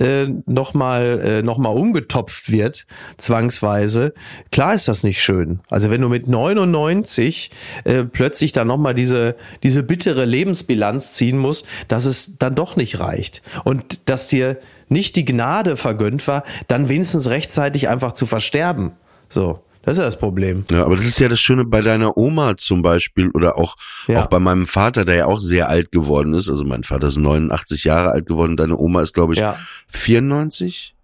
[0.00, 2.86] äh, nochmal äh, noch mal umgetopft wird,
[3.18, 4.14] zwangsweise.
[4.50, 5.60] Klar ist das nicht schön.
[5.68, 11.66] Also wenn du mit 99 äh, plötzlich dann nochmal diese, diese bittere Lebensbilanz ziehen musst,
[11.88, 13.42] dass es dann doch nicht reicht.
[13.64, 18.92] Und dass dir nicht die Gnade vergönnt war, dann wenigstens rechtzeitig einfach zu versterben.
[19.28, 20.64] So, das ist ja das Problem.
[20.70, 23.76] Ja, aber das ist ja das Schöne bei deiner Oma zum Beispiel oder auch,
[24.08, 24.22] Ja.
[24.22, 26.48] auch bei meinem Vater, der ja auch sehr alt geworden ist.
[26.48, 29.56] Also mein Vater ist 89 Jahre alt geworden, deine Oma ist, glaube ich, Ja.
[29.88, 30.94] 94?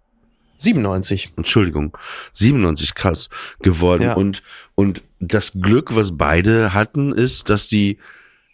[0.57, 1.31] 97.
[1.35, 1.97] Entschuldigung,
[2.33, 3.29] 97 krass
[3.61, 4.03] geworden.
[4.03, 4.13] Ja.
[4.13, 4.43] Und,
[4.75, 7.97] und das Glück, was beide hatten, ist, dass die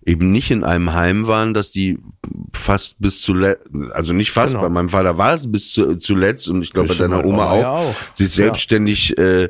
[0.05, 1.99] eben nicht in einem Heim waren, dass die
[2.53, 4.63] fast bis zuletzt, also nicht fast, Genau.
[4.63, 7.61] bei meinem Vater war es bis zu, zuletzt und ich glaube bei deiner Oma auch,
[7.61, 7.95] ja auch.
[8.13, 8.45] sich Ja.
[8.45, 9.49] selbstständig äh,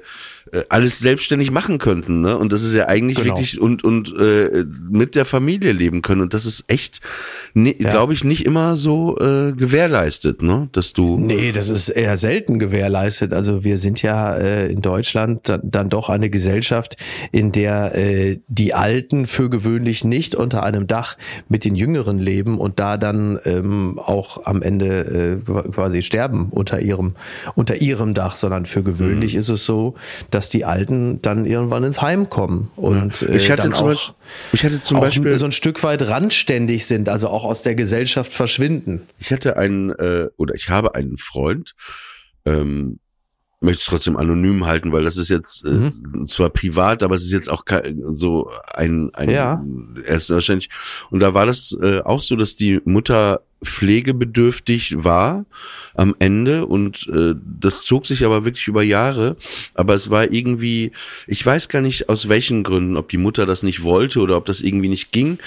[0.51, 2.37] äh, alles selbstständig machen könnten, ne?
[2.37, 3.29] Und das ist ja eigentlich Genau.
[3.35, 7.01] wirklich und und äh, mit der Familie leben können und das ist echt,
[7.53, 7.91] ne, Ja.
[7.91, 10.69] glaube ich, nicht immer so äh, gewährleistet, ne?
[10.71, 13.33] Dass du Nee, das ist eher selten gewährleistet.
[13.33, 16.95] Also wir sind ja äh, in Deutschland dann, dann doch eine Gesellschaft,
[17.31, 21.17] in der äh, die Alten für gewöhnlich nicht unter einem Dach
[21.49, 26.79] mit den Jüngeren leben und da dann ähm, auch am Ende äh, quasi sterben unter
[26.79, 27.15] ihrem
[27.55, 29.39] unter ihrem Dach, sondern für gewöhnlich Mhm.
[29.39, 29.95] ist es so,
[30.31, 33.89] dass die Alten dann irgendwann ins Heim kommen und äh, Ich hatte dann zum auch,
[33.89, 34.15] Beispiel-
[34.53, 38.31] ich hatte zum Beispiel- so ein Stück weit randständig sind, also auch aus der Gesellschaft
[38.31, 39.01] verschwinden.
[39.19, 41.75] Ich hatte einen, äh, oder ich habe einen Freund,
[42.45, 42.99] ähm,
[43.61, 46.25] möchte es trotzdem anonym halten, weil das ist jetzt äh, Mhm.
[46.27, 47.63] zwar privat, aber es ist jetzt auch
[48.13, 49.63] so ein, ein Ja.
[50.05, 50.69] er ist wahrscheinlich,
[51.09, 55.45] und da war das äh, auch so, dass die Mutter pflegebedürftig war
[55.93, 59.35] am Ende und äh, das zog sich aber wirklich über Jahre,
[59.73, 60.91] aber es war irgendwie,
[61.27, 64.45] ich weiß gar nicht aus welchen Gründen, ob die Mutter das nicht wollte oder ob
[64.45, 65.39] das irgendwie nicht ging,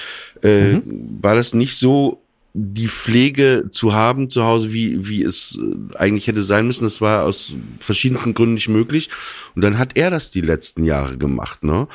[0.42, 0.76] äh,
[1.22, 2.21] war das nicht so
[2.54, 6.84] die Pflege zu haben zu Hause, wie, wie es äh, eigentlich hätte sein müssen.
[6.84, 9.08] Das war aus verschiedensten Gründen nicht möglich.
[9.54, 11.88] Und dann hat er das die letzten Jahre gemacht, ne?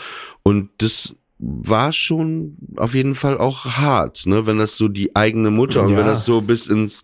[0.44, 4.48] Und das war schon auf jeden Fall auch hart, ne?
[4.48, 5.98] Wenn das so die eigene Mutter und Ja.
[5.98, 7.04] wenn das so bis ins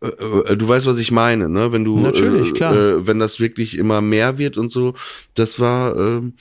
[0.00, 1.70] äh, äh, Du weißt, was ich meine, ne?
[1.72, 2.74] Wenn du, Natürlich, äh, klar.
[2.74, 4.94] Äh, wenn das wirklich immer mehr wird und so,
[5.34, 6.34] das war, ähm,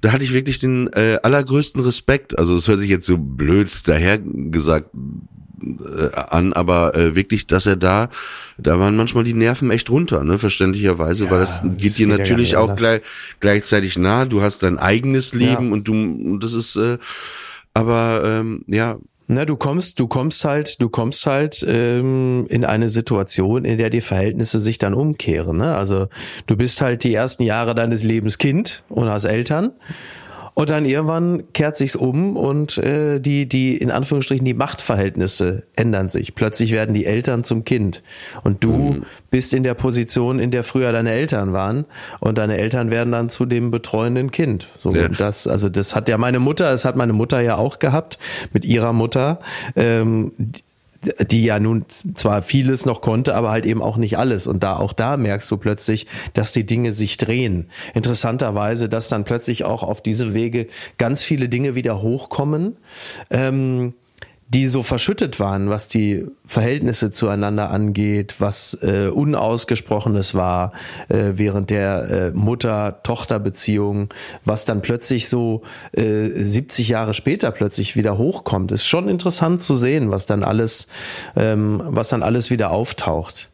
[0.00, 2.38] da hatte ich wirklich den äh, allergrößten Respekt.
[2.38, 4.90] Also es hört sich jetzt so blöd daher gesagt
[5.62, 8.08] äh, an, aber äh, wirklich, dass er da,
[8.58, 12.08] da waren manchmal die Nerven echt runter, ne, verständlicherweise, Ja, weil das das geht dir
[12.08, 13.02] ja natürlich auch gleich,
[13.40, 14.24] gleichzeitig nah.
[14.24, 15.72] Du hast dein eigenes Leben Ja.
[15.72, 16.98] und du, das ist, äh,
[17.74, 22.88] aber ähm, ja, Na, du kommst, du kommst halt, du kommst halt ähm, in eine
[22.88, 25.58] Situation, in der die Verhältnisse sich dann umkehren.
[25.58, 25.74] Ne?
[25.76, 26.08] Also
[26.46, 29.70] du bist halt die ersten Jahre deines Lebens Kind und hast Eltern.
[30.60, 36.10] Und dann irgendwann kehrt sich's um und äh, die, die, in Anführungsstrichen, die Machtverhältnisse ändern
[36.10, 36.34] sich.
[36.34, 38.02] Plötzlich werden die Eltern zum Kind.
[38.44, 41.86] Und du bist in der Position, in der früher deine Eltern waren.
[42.18, 44.66] Und deine Eltern werden dann zu dem betreuenden Kind.
[44.80, 45.08] So, Ja.
[45.08, 48.18] das, also das hat ja meine Mutter, das hat meine Mutter ja auch gehabt
[48.52, 49.40] mit ihrer Mutter.
[49.76, 50.32] Ähm,
[51.30, 54.46] die- ja nun zwar vieles noch konnte, aber halt eben auch nicht alles.
[54.46, 57.68] Und da auch da merkst du plötzlich, dass die Dinge sich drehen.
[57.94, 60.66] Interessanterweise, dass dann plötzlich auch auf diesem Wege
[60.98, 62.76] ganz viele Dinge wieder hochkommen,
[63.30, 63.94] ähm,
[64.50, 70.72] die so verschüttet waren, was die Verhältnisse zueinander angeht, was äh, Unausgesprochenes war
[71.08, 74.12] äh, während der äh, Mutter-Tochter-Beziehung,
[74.44, 78.72] was dann plötzlich so äh, 70 Jahre später plötzlich wieder hochkommt.
[78.72, 80.88] Ist schon interessant zu sehen, was dann alles,
[81.36, 83.50] ähm, was dann alles wieder auftaucht.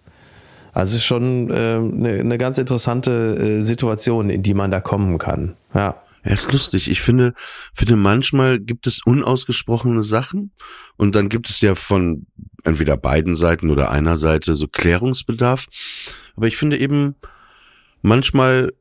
[0.73, 4.81] Also ist schon eine äh, ne, ne ganz interessante äh, Situation, in die man da
[4.81, 5.57] kommen kann.
[5.75, 5.97] Ja.
[6.27, 6.91] Ja, ist lustig.
[6.91, 7.35] Ich finde,
[7.73, 10.51] finde manchmal gibt es unausgesprochene Sachen
[10.97, 12.27] und dann gibt es ja von
[12.65, 15.67] entweder beiden Seiten oder einer Seite so Klärungsbedarf.
[16.35, 17.15] Aber ich finde eben,
[18.03, 18.73] manchmal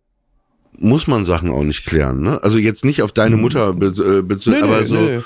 [0.80, 2.22] muss man Sachen auch nicht klären.
[2.22, 2.44] Ne?
[2.44, 5.22] Also jetzt nicht auf deine Mutter bezogen, be nee, aber nee, so, nee.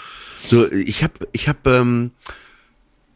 [0.46, 2.12] so ich habe, ich habe ähm,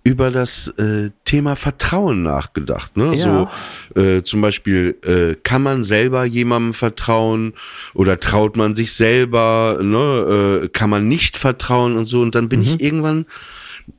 [0.03, 2.97] über das äh, Thema Vertrauen nachgedacht.
[2.97, 3.15] Ne?
[3.15, 3.49] Ja.
[3.95, 7.53] So äh, zum Beispiel, äh, kann man selber jemandem vertrauen
[7.93, 10.63] oder traut man sich selber, ne?
[10.63, 12.21] äh, kann man nicht vertrauen und so.
[12.21, 12.65] Und dann bin mhm.
[12.65, 13.25] ich irgendwann,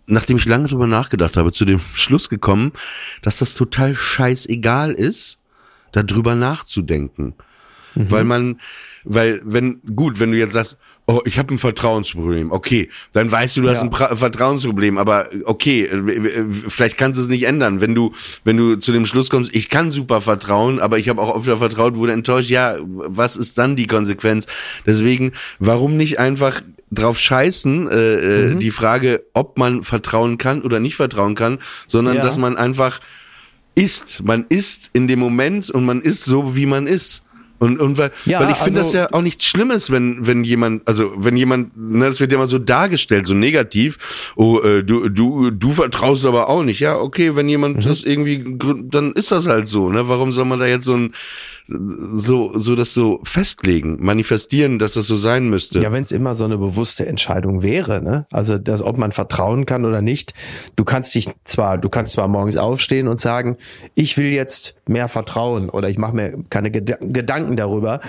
[0.06, 2.72] nachdem ich lange drüber nachgedacht habe, zu dem Schluss gekommen,
[3.22, 5.38] dass das total scheißegal ist,
[5.92, 7.34] darüber nachzudenken.
[7.94, 8.11] Mhm.
[8.11, 8.61] Weil man,
[9.04, 12.50] weil wenn, gut, wenn du jetzt sagst, oh, ich habe ein Vertrauensproblem.
[12.50, 13.74] Okay, dann weißt du, du ja.
[13.74, 17.80] hast ein pra Vertrauensproblem, aber okay, äh, vielleicht kannst du es nicht ändern.
[17.80, 18.12] Wenn du,
[18.44, 21.59] wenn du zu dem Schluss kommst, ich kann super vertrauen, aber ich habe auch öfter
[21.59, 24.46] vertraut, wurde enttäuscht, ja, was ist dann die Konsequenz?
[24.87, 28.59] Deswegen, warum nicht einfach drauf scheißen, äh, äh mhm.
[28.61, 32.22] die Frage, ob man vertrauen kann oder nicht vertrauen kann, sondern ja.
[32.22, 33.00] dass man einfach
[33.74, 34.22] ist.
[34.22, 37.23] Man ist in dem Moment und man ist so, wie man ist.
[37.58, 40.44] Und, und weil, ja, weil ich finde also, das ja auch nichts Schlimmes, wenn, wenn
[40.44, 44.82] jemand, also wenn jemand, ne, das wird ja immer so dargestellt, so negativ, oh, äh,
[44.82, 46.80] du, du, du vertraust aber auch nicht.
[46.80, 47.80] Ja, okay, wenn jemand mhm.
[47.82, 48.44] das irgendwie,
[48.90, 50.08] dann ist das halt so, ne?
[50.08, 51.14] Warum soll man da jetzt so ein
[51.66, 55.81] so, so das so festlegen, manifestieren, dass das so sein müsste.
[55.81, 58.27] Ja, wenn es immer so eine bewusste Entscheidung wäre, ne?
[58.31, 60.35] Also, dass, ob man vertrauen kann oder nicht.
[60.77, 63.57] Du kannst dich zwar, du kannst zwar morgens aufstehen und sagen,
[63.94, 68.00] ich will jetzt mehr vertrauen oder ich mache mir keine Ged Gedanken darüber.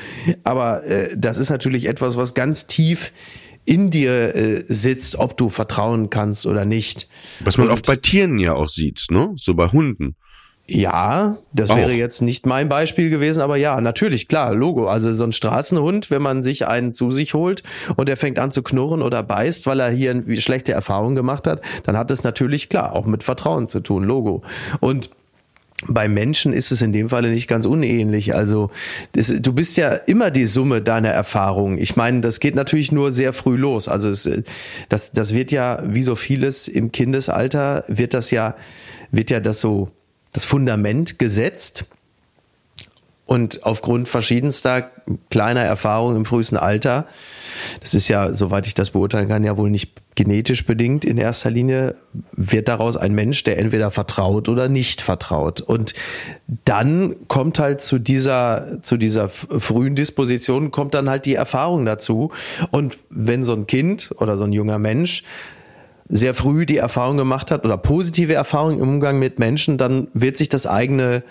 [0.43, 3.13] Aber äh, das ist natürlich etwas, was ganz tief
[3.63, 7.07] in dir äh, sitzt, ob du vertrauen kannst oder nicht.
[7.39, 9.33] Was man und, oft bei Tieren ja auch sieht, ne?
[9.37, 10.15] So bei Hunden.
[10.67, 11.77] Ja, das Auch.
[11.77, 14.87] wäre jetzt nicht mein Beispiel gewesen, aber ja, natürlich, klar, Logo.
[14.87, 17.61] Also so ein Straßenhund, wenn man sich einen zu sich holt
[17.95, 21.45] und er fängt an zu knurren oder beißt, weil er hier eine schlechte Erfahrungen gemacht
[21.45, 24.41] hat, dann hat es natürlich klar auch mit Vertrauen zu tun, Logo.
[24.79, 25.11] Und
[25.87, 28.33] bei Menschen ist es in dem Falle nicht ganz unähnlich.
[28.33, 28.71] Also
[29.11, 31.77] das, du bist ja immer die Summe deiner Erfahrungen.
[31.77, 33.87] Ich meine, das geht natürlich nur sehr früh los.
[33.87, 34.27] Also es,
[34.89, 38.55] das, das wird ja, wie so vieles im Kindesalter, wird das ja,
[39.11, 39.91] wird ja das so
[40.35, 41.85] das Fundament gesetzt.
[43.25, 44.91] Und aufgrund verschiedenster
[45.31, 47.07] kleiner Erfahrungen im frühesten Alter,
[47.79, 51.49] das ist ja, soweit ich das beurteilen kann, ja wohl nicht genetisch bedingt in erster
[51.49, 51.95] Linie,
[52.33, 55.61] wird daraus ein Mensch, der entweder vertraut oder nicht vertraut.
[55.61, 55.95] Und
[56.65, 62.31] dann kommt halt zu dieser, zu dieser frühen Disposition, kommt dann halt die Erfahrung dazu.
[62.69, 65.23] Und wenn so ein Kind oder so ein junger Mensch
[66.07, 70.37] sehr früh die Erfahrung gemacht hat oder positive Erfahrungen im Umgang mit Menschen, dann wird
[70.37, 71.23] sich das eigene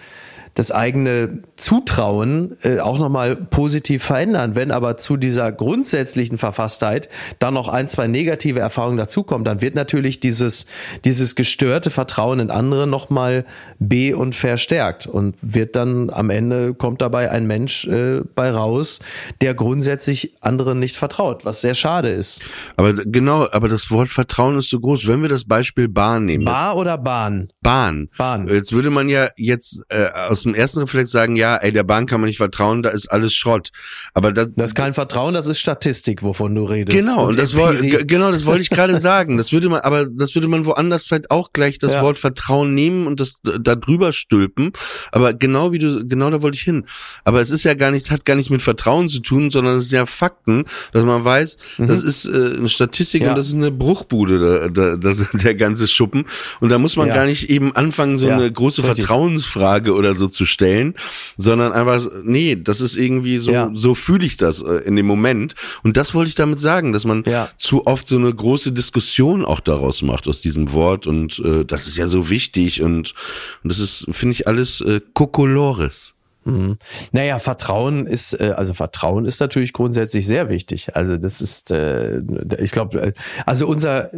[0.54, 4.54] das eigene Zutrauen äh, auch nochmal positiv verändern.
[4.54, 7.08] Wenn aber zu dieser grundsätzlichen Verfasstheit
[7.40, 10.66] dann noch ein, zwei negative Erfahrungen dazukommen, dann wird natürlich dieses,
[11.04, 13.44] dieses gestörte Vertrauen in andere nochmal
[13.78, 19.00] be- und verstärkt und wird dann am Ende kommt dabei ein Mensch äh, bei raus,
[19.40, 22.40] der grundsätzlich anderen nicht vertraut, was sehr schade ist.
[22.76, 25.08] Aber genau, aber das Wort Vertrauen ist so groß.
[25.08, 26.44] Wenn wir das Beispiel Bahn nehmen.
[26.44, 27.48] Bar oder Bahn?
[27.60, 28.08] Bahn.
[28.16, 28.46] Bahn.
[28.46, 32.06] Jetzt würde man ja jetzt äh, aus dem ersten Reflex sagen, ja, ey, der Bahn
[32.06, 33.70] kann man nicht vertrauen, da ist alles Schrott.
[34.12, 36.96] Aber das, das ist kein Vertrauen, das ist Statistik, wovon du redest.
[36.96, 39.36] Genau, und, und das wollte genau, das wollte ich gerade sagen.
[39.36, 42.02] Das würde man, aber das würde man woanders vielleicht auch gleich das ja.
[42.02, 44.72] Wort Vertrauen nehmen und das da drüber stülpen.
[45.12, 46.84] Aber genau wie du, genau da wollte ich hin.
[47.24, 49.86] Aber es ist ja gar nichts, hat gar nichts mit Vertrauen zu tun, sondern es
[49.86, 51.86] ist ja Fakten, dass man weiß, mhm.
[51.86, 53.30] das ist äh, eine Statistik ja.
[53.30, 56.26] und das ist eine Bruchbude, da, da, das, der ganze Schuppen.
[56.60, 57.14] Und da muss man ja.
[57.14, 60.94] gar nicht eben anfangen, so eine große Vertrauensfrage oder so zu stellen
[61.36, 63.70] sondern einfach, nee, das ist irgendwie so, ja.
[63.74, 65.54] so fühle ich das äh, in dem Moment.
[65.82, 67.48] Und das wollte ich damit sagen, dass man ja.
[67.56, 71.86] zu oft so eine große Diskussion auch daraus macht aus diesem Wort und äh, das
[71.86, 73.14] ist ja so wichtig und,
[73.62, 76.14] und das ist, finde ich, alles äh, Kokolores.
[76.44, 76.76] Mhm.
[77.12, 80.94] Naja, Vertrauen ist, äh, also Vertrauen ist natürlich grundsätzlich sehr wichtig.
[80.94, 82.20] Also das ist, äh,
[82.58, 83.14] ich glaube,
[83.46, 84.10] also unser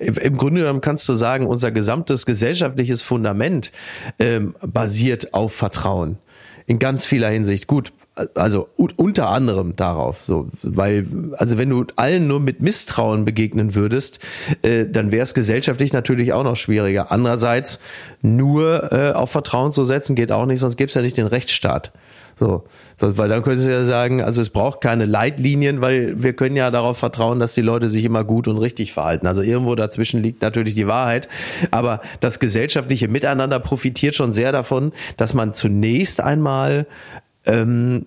[0.00, 3.70] im Grunde genommen kannst du sagen, unser gesamtes gesellschaftliches Fundament
[4.18, 6.18] ähm, basiert auf Vertrauen.
[6.66, 7.66] In ganz vieler Hinsicht.
[7.66, 7.92] Gut,
[8.34, 11.06] also unter anderem darauf, so, weil,
[11.36, 14.20] also wenn du allen nur mit Misstrauen begegnen würdest,
[14.62, 17.12] äh, dann wäre es gesellschaftlich natürlich auch noch schwieriger.
[17.12, 17.80] Andererseits
[18.22, 21.26] nur äh, auf Vertrauen zu setzen geht auch nicht, sonst gäbe es ja nicht den
[21.26, 21.92] Rechtsstaat.
[22.40, 22.64] So,
[22.98, 26.70] weil dann könntest du ja sagen, also es braucht keine Leitlinien, weil wir können ja
[26.70, 29.26] darauf vertrauen, dass die Leute sich immer gut und richtig verhalten.
[29.26, 31.28] Also irgendwo dazwischen liegt natürlich die Wahrheit.
[31.70, 36.86] Aber das gesellschaftliche Miteinander profitiert schon sehr davon, dass man zunächst einmal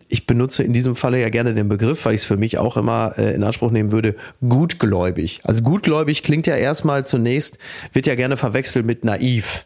[0.10, 2.78] ich benutze in diesem Falle ja gerne den Begriff, weil ich es für mich auch
[2.78, 4.16] immer äh, in Anspruch nehmen würde,
[4.48, 5.42] gutgläubig.
[5.44, 7.58] Also gutgläubig klingt ja erstmal zunächst,
[7.94, 9.66] wird ja gerne verwechselt mit naiv.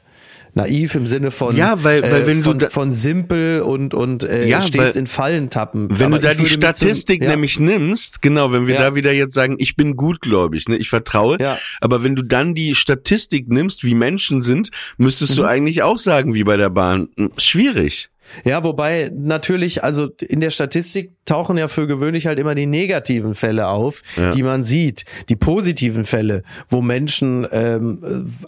[0.54, 4.24] Naiv im Sinne von, Ja, weil- weil wenn du von, da- von simpel und, und
[4.24, 5.88] äh, Ja, stets weil- in Fallen tappen.
[6.00, 7.30] Wenn Aber du da die mit so- Statistik ja.
[7.30, 8.82] nämlich nimmst, genau, wenn wir Ja.
[8.82, 11.60] da wieder jetzt sagen, ich bin gutgläubig, ne, ich vertraue, Ja.
[11.80, 15.42] aber wenn du dann die Statistik nimmst, wie Menschen sind, müsstest Mhm.
[15.42, 17.10] du eigentlich auch sagen, wie bei der Bahn.
[17.18, 18.10] Hm, Schwierig.
[18.44, 23.36] Ja, wobei natürlich, also in der Statistik tauchen ja für gewöhnlich halt immer die negativen
[23.36, 24.32] Fälle auf, Ja.
[24.32, 25.04] die man sieht.
[25.28, 28.00] Die positiven Fälle, wo Menschen ähm,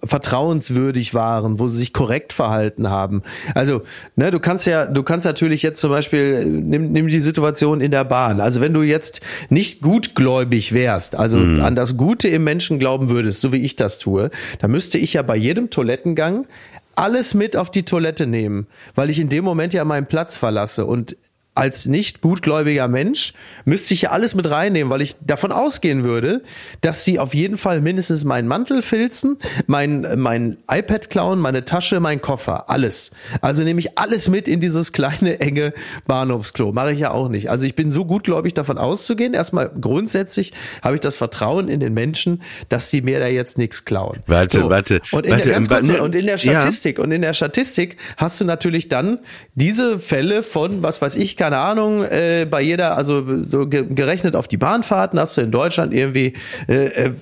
[0.01, 3.23] äh, vertrauenswürdig waren, wo sie sich korrekt verhalten haben.
[3.55, 3.81] Also,
[4.15, 7.91] ne, du kannst ja, du kannst natürlich jetzt zum Beispiel, nimm, nimm die Situation in
[7.91, 8.39] der Bahn.
[8.39, 13.41] Also wenn du jetzt nicht gutgläubig wärst, also an das Gute im Menschen glauben würdest,
[13.41, 16.47] so wie ich das tue, dann müsste ich ja bei jedem Toilettengang
[16.99, 20.85] alles mit auf die Toilette nehmen, weil ich in dem Moment ja meinen Platz verlasse.
[20.85, 21.17] Und
[21.59, 23.33] als nicht gutgläubiger Mensch
[23.65, 26.41] müsste ich ja alles mit reinnehmen, weil ich davon ausgehen würde,
[26.81, 31.99] dass sie auf jeden Fall mindestens meinen Mantel filzen, mein, mein iPad klauen, meine Tasche,
[31.99, 33.11] mein Koffer, alles.
[33.41, 35.73] Also nehme ich alles mit in dieses kleine, enge
[36.07, 36.71] Bahnhofsklo.
[36.71, 37.49] Mache ich ja auch nicht.
[37.49, 39.33] Also ich bin so gutgläubig davon auszugehen.
[39.33, 43.85] Erstmal grundsätzlich habe ich das Vertrauen in den Menschen, dass die mir da jetzt nichts
[43.85, 44.19] klauen.
[44.27, 46.59] Warte, warte, Und in, warte, der, ganz Ba- kurz, nur- und in der ja.
[46.59, 49.19] Statistik und in der Statistik hast du natürlich dann
[49.55, 54.35] diese Fälle von, was weiß ich, keine Ahnung, äh, bei jeder, also so ge gerechnet
[54.35, 56.33] auf die Bahnfahrten hast du in Deutschland irgendwie
[56.67, 57.13] äh, äh,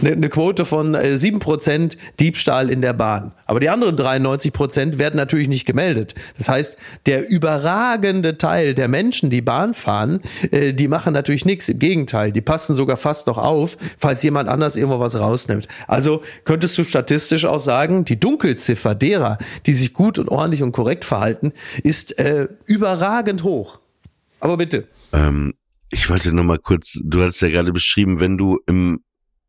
[0.00, 3.32] eine ne Quote von äh, 7% Diebstahl in der Bahn.
[3.46, 6.14] Aber die anderen 93% werden natürlich nicht gemeldet.
[6.36, 10.20] Das heißt, der überragende Teil der Menschen, die Bahn fahren,
[10.52, 11.68] äh, die machen natürlich nichts.
[11.68, 15.66] Im Gegenteil, die passen sogar fast noch auf, falls jemand anders irgendwo was rausnimmt.
[15.88, 20.70] Also könntest du statistisch auch sagen, die Dunkelziffer derer, die sich gut und ordentlich und
[20.70, 23.80] korrekt verhalten, ist äh, überragend hoch.
[24.40, 24.88] Aber bitte.
[25.12, 25.54] Ähm,
[25.90, 29.00] ich wollte noch mal kurz, du hast ja gerade beschrieben, wenn du im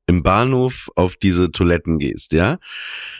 [0.08, 2.58] im Bahnhof auf diese Toiletten gehst, ja?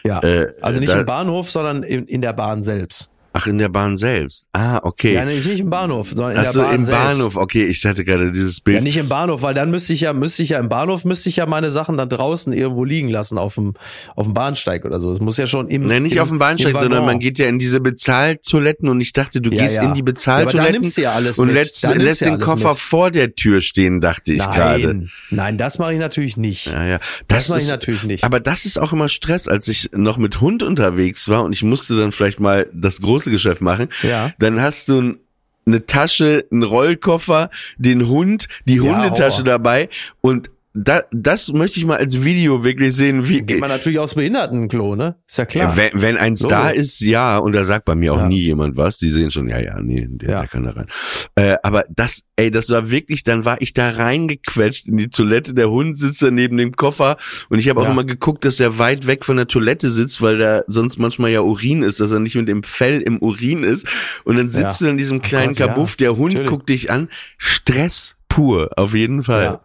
[0.04, 0.20] Ja.
[0.24, 3.09] Äh, also nicht da- im Bahnhof, sondern in, in der Bahn selbst.
[3.32, 4.46] Ach, in der Bahn selbst.
[4.52, 5.14] Ah, okay.
[5.14, 7.02] Ja, nicht im Bahnhof, sondern in Ach der so, Bahn im selbst.
[7.02, 7.36] Bahnhof.
[7.36, 8.78] Okay, ich hatte gerade dieses Bild.
[8.78, 11.28] Ja, nicht im Bahnhof, weil dann müsste ich ja, müsste ich ja im Bahnhof, müsste
[11.28, 13.74] ich ja meine Sachen dann draußen irgendwo liegen lassen auf dem,
[14.16, 15.12] auf dem Bahnsteig oder so.
[15.12, 15.86] Es muss ja schon im.
[15.86, 19.12] Nein, nicht im, auf dem Bahnsteig, sondern man geht ja in diese Bezahltoiletten und ich
[19.12, 19.84] dachte, du Ja, gehst ja.
[19.84, 22.78] in die Bezahltoiletten ja und lässt, lässt den Koffer mit.
[22.78, 24.86] vor der Tür stehen, dachte ich gerade.
[24.88, 26.66] Nein, nein, das mache ich natürlich nicht.
[26.66, 26.98] Ja, ja.
[27.28, 28.24] Das mache ich natürlich nicht.
[28.24, 31.62] Aber das ist auch immer Stress, als ich noch mit Hund unterwegs war und ich
[31.62, 33.88] musste dann vielleicht mal das große Geschäft machen.
[34.02, 34.32] Ja.
[34.38, 35.18] Dann hast du ein,
[35.66, 39.44] eine Tasche, einen Rollkoffer, den Hund, die Ja, Hundetasche Horror.
[39.44, 39.88] dabei
[40.20, 44.14] und da, das möchte ich mal als Video wirklich sehen, wie Geht man natürlich aufs
[44.14, 45.16] Behindertenklo, ne?
[45.26, 45.70] Ist ja klar.
[45.70, 46.54] Ja, wenn, wenn eins Logo.
[46.54, 48.28] da ist, ja, und da sagt bei mir auch Ja.
[48.28, 50.40] nie jemand was, die sehen schon, ja, ja, nee, der, Ja.
[50.40, 50.86] der kann da rein.
[51.34, 55.54] Äh, aber das, ey, das war wirklich, dann war ich da reingequetscht in die Toilette,
[55.54, 57.16] der Hund sitzt da neben dem Koffer
[57.48, 57.90] und ich habe auch Ja.
[57.90, 61.40] immer geguckt, dass er weit weg von der Toilette sitzt, weil da sonst manchmal ja
[61.40, 63.88] Urin ist, dass er nicht mit dem Fell im Urin ist
[64.24, 65.66] und dann sitzt du in diesem kleinen Gott.
[65.68, 66.48] Kabuff, der Hund Natürlich.
[66.48, 69.58] guckt dich an, Stress pur, auf jeden Fall.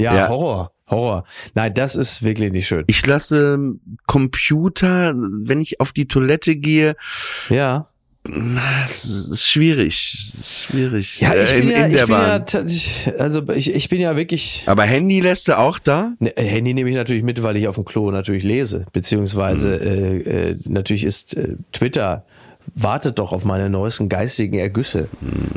[0.00, 0.14] Ja.
[0.14, 0.28] Ja.
[0.28, 0.72] Horror.
[0.88, 1.24] Horror.
[1.54, 2.84] Nein, das ist wirklich nicht schön.
[2.88, 6.96] Ich lasse ähm, Computer, wenn ich auf die Toilette gehe,
[7.48, 7.86] Ja.
[8.24, 10.34] Ist schwierig.
[10.38, 11.20] Ist Schwierig.
[11.20, 12.44] Ja, ich Äh, bin in, ja, in ich bin ja,
[13.18, 16.12] also ich, ich bin ja wirklich, Aber Handy lässt du auch da?
[16.18, 19.82] Ne, Handy nehme ich natürlich mit, weil ich auf dem Klo natürlich lese, beziehungsweise Mhm.
[19.86, 22.24] äh, äh, natürlich ist äh, Twitter
[22.74, 25.08] wartet doch auf meine neuesten geistigen Ergüsse,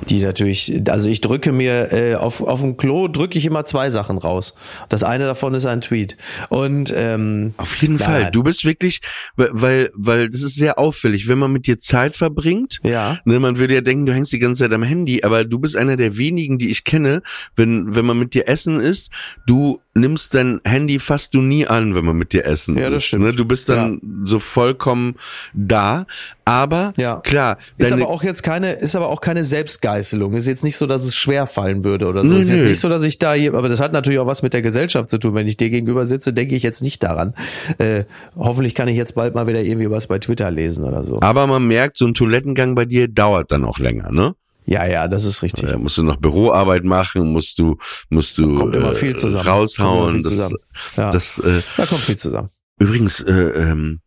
[0.09, 3.89] die natürlich, also ich drücke mir äh, auf auf dem Klo drücke ich immer zwei
[3.89, 4.55] Sachen raus.
[4.89, 6.17] Das eine davon ist ein Tweet
[6.49, 8.31] und ähm, Auf jeden Na, Fall.
[8.31, 9.01] Du bist wirklich,
[9.35, 12.79] weil- weil, weil das ist sehr auffällig, wenn man mit dir Zeit verbringt.
[12.83, 15.59] ja, Ne, man würde ja denken, du hängst die ganze Zeit am Handy, aber du
[15.59, 17.21] bist einer der wenigen, die ich kenne,
[17.55, 19.09] wenn, wenn man mit dir essen isst,
[19.45, 22.97] du nimmst dein Handy fast du nie an, wenn man mit dir essen Ja, das
[22.97, 23.03] ist.
[23.05, 23.25] stimmt.
[23.25, 23.31] Ne?
[23.31, 25.15] Du bist dann so vollkommen
[25.53, 26.05] da,
[26.45, 27.17] aber Ja.
[27.19, 30.33] klar, Ist aber auch jetzt keine, ist aber auch keine Selbstgeißelung.
[30.33, 32.33] Ist jetzt nicht so, dass es schwer fallen würde oder so.
[32.33, 32.69] Nö, ist jetzt nö.
[32.69, 35.09] nicht so, dass ich da, hier- aber das hat natürlich auch was mit der Gesellschaft
[35.09, 35.35] zu tun.
[35.35, 37.35] Wenn ich dir gegenüber sitze, denke ich jetzt nicht daran.
[37.77, 41.19] Äh, hoffentlich kann ich jetzt bald mal wieder irgendwie was bei Twitter lesen oder so.
[41.21, 44.33] aber man merkt, so ein Toilettengang bei dir dauert dann auch länger, ne?
[44.65, 45.69] Ja, ja, das ist richtig.
[45.69, 47.77] Da musst du noch Büroarbeit machen, musst du,
[48.09, 49.47] musst du Kommt immer äh, viel zusammen.
[49.47, 50.11] raushauen.
[50.13, 50.55] Viel Das, zusammen.
[50.97, 51.11] Ja.
[51.11, 52.49] das, äh, da kommt viel zusammen.
[52.79, 53.99] übrigens, äh, ähm,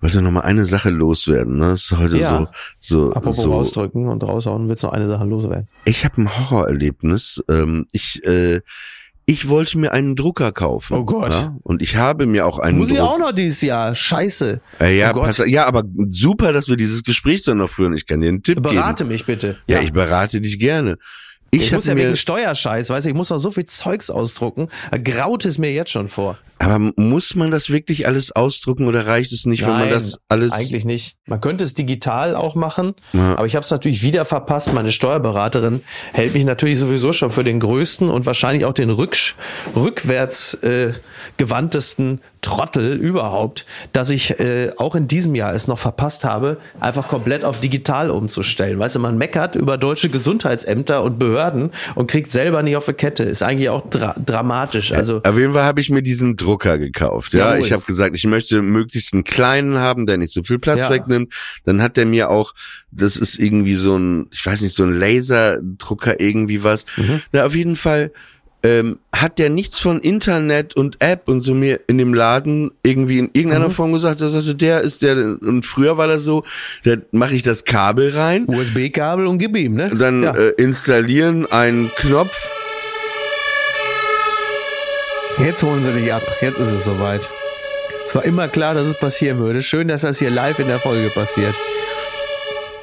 [0.00, 1.56] wollte noch mal eine Sache loswerden.
[1.58, 1.70] Ne?
[1.70, 2.38] Das ist heute Ja.
[2.78, 3.50] so, so, Apropos so.
[3.50, 5.68] rausdrücken und raushauen, willst du noch eine Sache loswerden?
[5.86, 7.42] Ich habe ein Horrorerlebnis.
[7.48, 8.60] Ähm, ich, äh,
[9.28, 10.94] ich wollte mir einen Drucker kaufen.
[10.98, 11.34] Oh Gott.
[11.34, 11.56] Ja?
[11.64, 13.94] Und ich habe mir auch einen Muss ich Druck- auch noch dieses Jahr.
[13.94, 14.60] Scheiße.
[14.80, 17.92] Äh, ja, Oh pass, ja, aber super, dass wir dieses Gespräch dann noch führen.
[17.94, 19.12] Ich kann dir einen Tipp Berate geben.
[19.12, 19.56] mich bitte.
[19.66, 20.96] Ja, ich berate dich gerne.
[21.50, 24.68] Ich, Ich muss ja wegen Steuerscheiß, weißt du, ich muss noch so viel Zeugs ausdrucken.
[24.90, 26.38] Da graut es mir jetzt schon vor.
[26.58, 30.18] aber muss man das wirklich alles ausdrucken oder reicht es nicht, wenn man Nein, das
[30.28, 30.52] alles?
[30.52, 31.16] Eigentlich nicht.
[31.26, 33.36] Man könnte es digital auch machen, Ja.
[33.36, 34.72] aber ich habe es natürlich wieder verpasst.
[34.74, 35.82] Meine Steuerberaterin
[36.12, 38.90] hält mich natürlich sowieso schon für den größten und wahrscheinlich auch den
[39.74, 40.92] rückwärts äh,
[41.36, 47.08] gewandtesten Trottel überhaupt, dass ich äh, auch in diesem Jahr es noch verpasst habe, einfach
[47.08, 48.78] komplett auf digital umzustellen.
[48.78, 52.92] Weißt du, man meckert über deutsche Gesundheitsämter und Behörden und kriegt selber nicht auf die
[52.92, 53.24] Kette.
[53.24, 54.92] Ist eigentlich auch dra dramatisch.
[54.92, 57.32] Also Auf jeden Fall habe ich mir diesen Drucker gekauft.
[57.34, 57.66] Ja, Jawohl.
[57.66, 60.90] ich habe gesagt, ich möchte möglichst einen kleinen haben, der nicht so viel Platz Ja.
[60.90, 61.32] wegnimmt.
[61.64, 62.52] Dann hat der mir auch,
[62.92, 66.86] das ist irgendwie so ein, ich weiß nicht, so ein Laserdrucker irgendwie was.
[66.96, 67.22] Mhm.
[67.32, 68.12] Na, auf jeden Fall
[68.66, 73.18] ähm, hat der nichts von Internet und App und so mir in dem Laden irgendwie
[73.18, 73.72] in irgendeiner Mhm.
[73.72, 74.20] Form gesagt.
[74.20, 76.44] Er sagte, der ist der und früher war das so,
[76.84, 79.90] da mache ich das Kabel rein, USB-Kabel und gib ihm, ne?
[79.96, 80.32] dann ja.
[80.34, 82.36] äh, installieren einen Knopf
[85.38, 86.22] Jetzt holen sie dich ab.
[86.40, 87.28] Jetzt ist es soweit.
[88.06, 89.60] Es war immer klar, dass es passieren würde.
[89.60, 91.54] Schön, dass das hier live in der Folge passiert.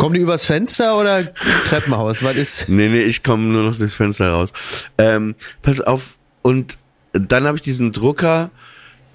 [0.04, 1.34] Kommen die übers Fenster oder
[1.64, 2.22] Treppenhaus?
[2.24, 2.66] Was ist?
[2.68, 4.52] Nee, nee, ich komme nur noch durchs Fenster raus.
[4.98, 6.18] Ähm, pass auf.
[6.42, 6.78] Und
[7.14, 8.50] dann habe ich diesen Drucker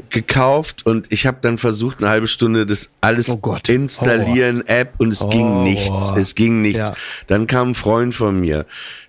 [0.08, 3.68] gekauft und ich habe dann versucht, eine halbe Stunde das alles Oh Gott.
[3.68, 5.64] installieren, App und es ging Horror.
[5.64, 6.12] nichts.
[6.16, 6.78] Es ging nichts.
[6.78, 6.94] Ja.
[7.26, 8.64] Dann kam ein Freund von mir,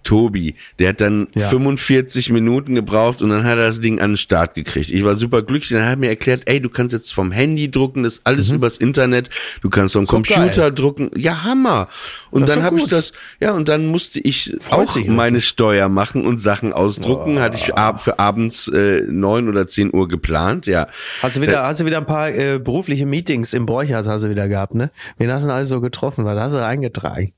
[0.09, 1.47] Tobi, der hat dann Ja.
[1.49, 4.89] 45 Minuten gebraucht und dann hat er das Ding an den Start gekriegt.
[4.89, 5.69] Ich war super glücklich.
[5.69, 8.49] Dann hat er mir erklärt, ey, du kannst jetzt vom Handy drucken, das ist alles
[8.49, 9.29] übers Internet.
[9.61, 10.05] Du kannst vom Mhm.
[10.07, 10.71] doch Computer geil.
[10.73, 11.11] drucken.
[11.15, 11.89] Ja, Hammer.
[12.31, 15.89] Und Das dann habe ich das, ja, und dann musste ich Freut auch meine Steuer
[15.89, 17.39] machen und Sachen ausdrucken.
[17.39, 17.65] Hatte ich
[18.01, 20.87] für abends äh, neun oder zehn Uhr geplant, ja.
[21.21, 24.29] Hast du wieder, hast du wieder ein paar äh, berufliche Meetings im Borchardt hast du
[24.31, 24.89] wieder gehabt, ne?
[25.19, 26.25] Wen hast du denn alles so getroffen?
[26.25, 27.33] Was hast du eingetragen?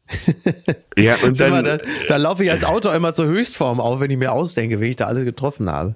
[0.98, 4.18] Ja, und dann, da, da laufe ich als Autor immer zur Höchstform auf, wenn ich
[4.18, 5.96] mir ausdenke, wie ich da alles getroffen habe.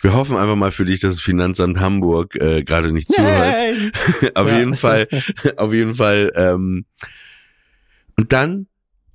[0.00, 3.56] wir hoffen einfach mal für dich, dass das Finanzamt Hamburg äh, gerade nicht zuhört.
[4.34, 4.58] auf Ja.
[4.58, 5.08] jeden Fall,
[5.56, 6.32] auf jeden Fall.
[6.34, 6.84] Ähm,
[8.16, 8.66] und dann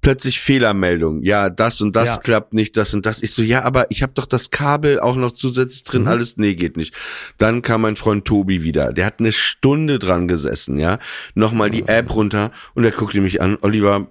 [0.02, 1.24] plötzlich Fehlermeldung.
[1.24, 2.18] Ja, das und das Ja.
[2.18, 3.22] klappt nicht, das und das.
[3.22, 6.04] Ich so, ja, aber ich habe doch das Kabel auch noch zusätzlich drin.
[6.04, 6.08] Mhm.
[6.08, 6.96] Alles, nee, geht nicht.
[7.38, 8.94] Dann kam mein Freund Tobi wieder.
[8.94, 11.00] Der hat eine Stunde dran gesessen, ja.
[11.36, 14.08] Nochmal die App runter und er guckte mich an, Oliver,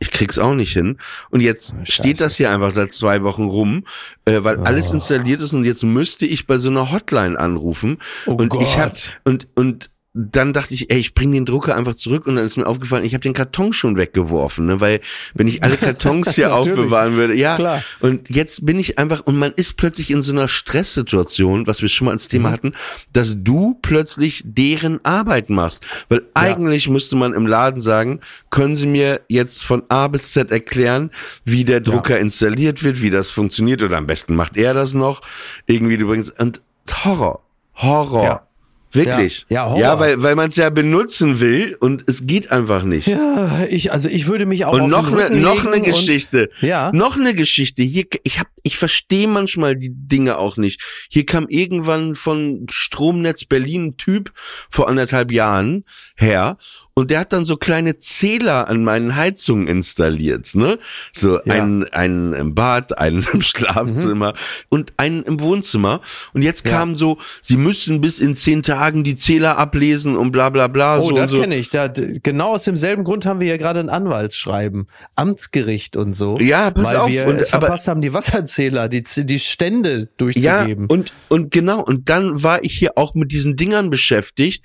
[0.00, 0.98] ich krieg's auch nicht hin.
[1.30, 3.84] Und jetzt Oh, steht das hier einfach seit zwei Wochen rum,
[4.24, 7.98] äh, weil alles installiert ist und jetzt müsste ich bei so einer Hotline anrufen.
[8.26, 9.20] Oh und ich hab Gott.
[9.24, 9.90] und und
[10.20, 13.04] dann dachte ich, ey, ich bring den Drucker einfach zurück und dann ist mir aufgefallen,
[13.04, 15.00] ich habe den Karton schon weggeworfen, ne, weil
[15.34, 17.54] wenn ich alle Kartons hier aufbewahren würde, ja.
[17.56, 17.82] Klar.
[18.00, 21.88] Und jetzt bin ich einfach und man ist plötzlich in so einer Stresssituation, was wir
[21.88, 22.30] schon mal als Mhm.
[22.30, 22.72] Thema hatten,
[23.12, 28.86] dass du plötzlich deren Arbeit machst, weil eigentlich müsste man im Laden sagen, können Sie
[28.86, 31.10] mir jetzt von A bis Z erklären,
[31.44, 35.22] wie der Drucker installiert wird, wie das funktioniert oder am besten macht er das noch
[35.66, 36.62] irgendwie du bringst und
[37.04, 37.42] Horror,
[37.76, 38.24] Horror.
[38.24, 38.47] Ja.
[38.92, 39.46] Wirklich.
[39.48, 43.06] Ja, ja, ja weil, weil man es ja benutzen will und es geht einfach nicht.
[43.06, 45.76] Ja, ich, also ich würde mich auch Und auf noch den eine, Rücken noch eine
[45.76, 46.50] und- Geschichte.
[46.60, 46.90] Ja.
[46.92, 47.82] Noch eine Geschichte.
[47.82, 50.80] Hier, ich hab, ich verstehe manchmal die Dinge auch nicht.
[51.10, 54.32] Hier kam irgendwann von Stromnetz Berlin ein Typ
[54.70, 55.84] vor anderthalb Jahren
[56.16, 56.56] her
[56.98, 60.78] und der hat dann so kleine Zähler an meinen Heizungen installiert, ne?
[61.12, 61.54] So Ja.
[61.54, 64.34] einen, einen im Bad, einen im Schlafzimmer
[64.68, 66.00] und einen im Wohnzimmer.
[66.32, 66.70] Und jetzt Mhm.
[66.70, 66.76] Ja.
[66.78, 70.98] kam so, sie müssen bis in zehn Tagen die Zähler ablesen und bla bla bla.
[70.98, 71.40] Oh, so das so.
[71.40, 71.70] kenne ich.
[71.70, 74.88] Da, genau aus demselben Grund haben wir ja gerade ein Anwaltsschreiben.
[75.14, 76.38] Amtsgericht und so.
[76.40, 79.98] Ja, pass weil auf, wir und- es aber- verpasst haben, die Wasserzähler, die, die Stände
[80.00, 80.86] Ja, durchzugeben.
[80.86, 84.64] und, und genau, und dann war ich hier auch mit diesen Dingern beschäftigt,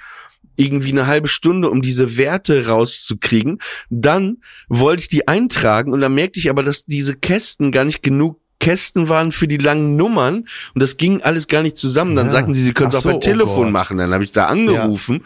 [0.56, 3.60] irgendwie eine halbe Stunde, um diese Werte rauszukriegen.
[3.90, 4.38] Dann
[4.68, 8.43] wollte ich die eintragen und dann merkte ich aber, dass diese Kästen gar nicht genug
[8.64, 12.16] Kästen waren für die langen Nummern und das ging alles gar nicht zusammen.
[12.16, 12.32] Dann Ja.
[12.34, 13.72] sagten sie, sie können es auch so, per oh Telefon Gott.
[13.74, 13.98] machen.
[13.98, 15.22] Dann habe ich da angerufen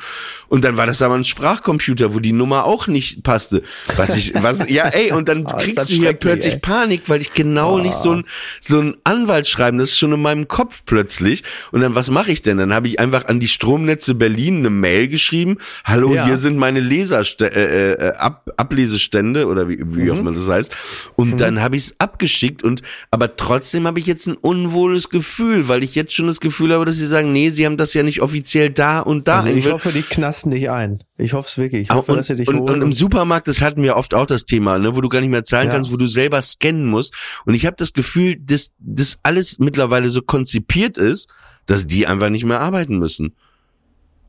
[0.48, 3.62] und dann war das aber ein Sprachcomputer, wo die Nummer auch nicht passte.
[3.96, 6.60] Was ich, was, ja, ey, und dann das kriegst du hier plötzlich ey.
[6.60, 8.24] Panik, weil ich genau nicht so ein,
[8.62, 11.44] so ein Anwaltsschreiben, das ist schon in meinem Kopf plötzlich.
[11.72, 12.58] Und dann, was mache ich denn?
[12.58, 15.58] Dann habe ich einfach an die Stromnetze Berlin eine Mail geschrieben.
[15.86, 16.26] Hallo, Ja.
[16.26, 20.12] hier sind meine Leserste äh, äh, Ab Ablesestände oder wie, wie Mhm.
[20.12, 20.72] auch immer das heißt.
[21.16, 22.82] Und dann habe ich es abgeschickt und
[23.12, 26.86] aber trotzdem habe ich jetzt ein unwohles Gefühl, weil ich jetzt schon das Gefühl habe,
[26.86, 29.38] dass sie sagen, nee, sie haben das ja nicht offiziell da und da.
[29.38, 31.04] Also ich hoffe, die knasten dich ein.
[31.18, 31.84] Ich hoffe es wirklich.
[31.84, 32.70] Ich hoffe, und, dass sie dich und, holen.
[32.70, 35.30] und im Supermarkt, das hatten wir oft auch das Thema, ne, wo du gar nicht
[35.32, 35.74] mehr zahlen Ja.
[35.74, 37.14] kannst, wo du selber scannen musst.
[37.46, 41.30] Und ich habe das Gefühl, dass das alles mittlerweile so konzipiert ist,
[41.66, 43.36] dass die einfach nicht mehr arbeiten müssen.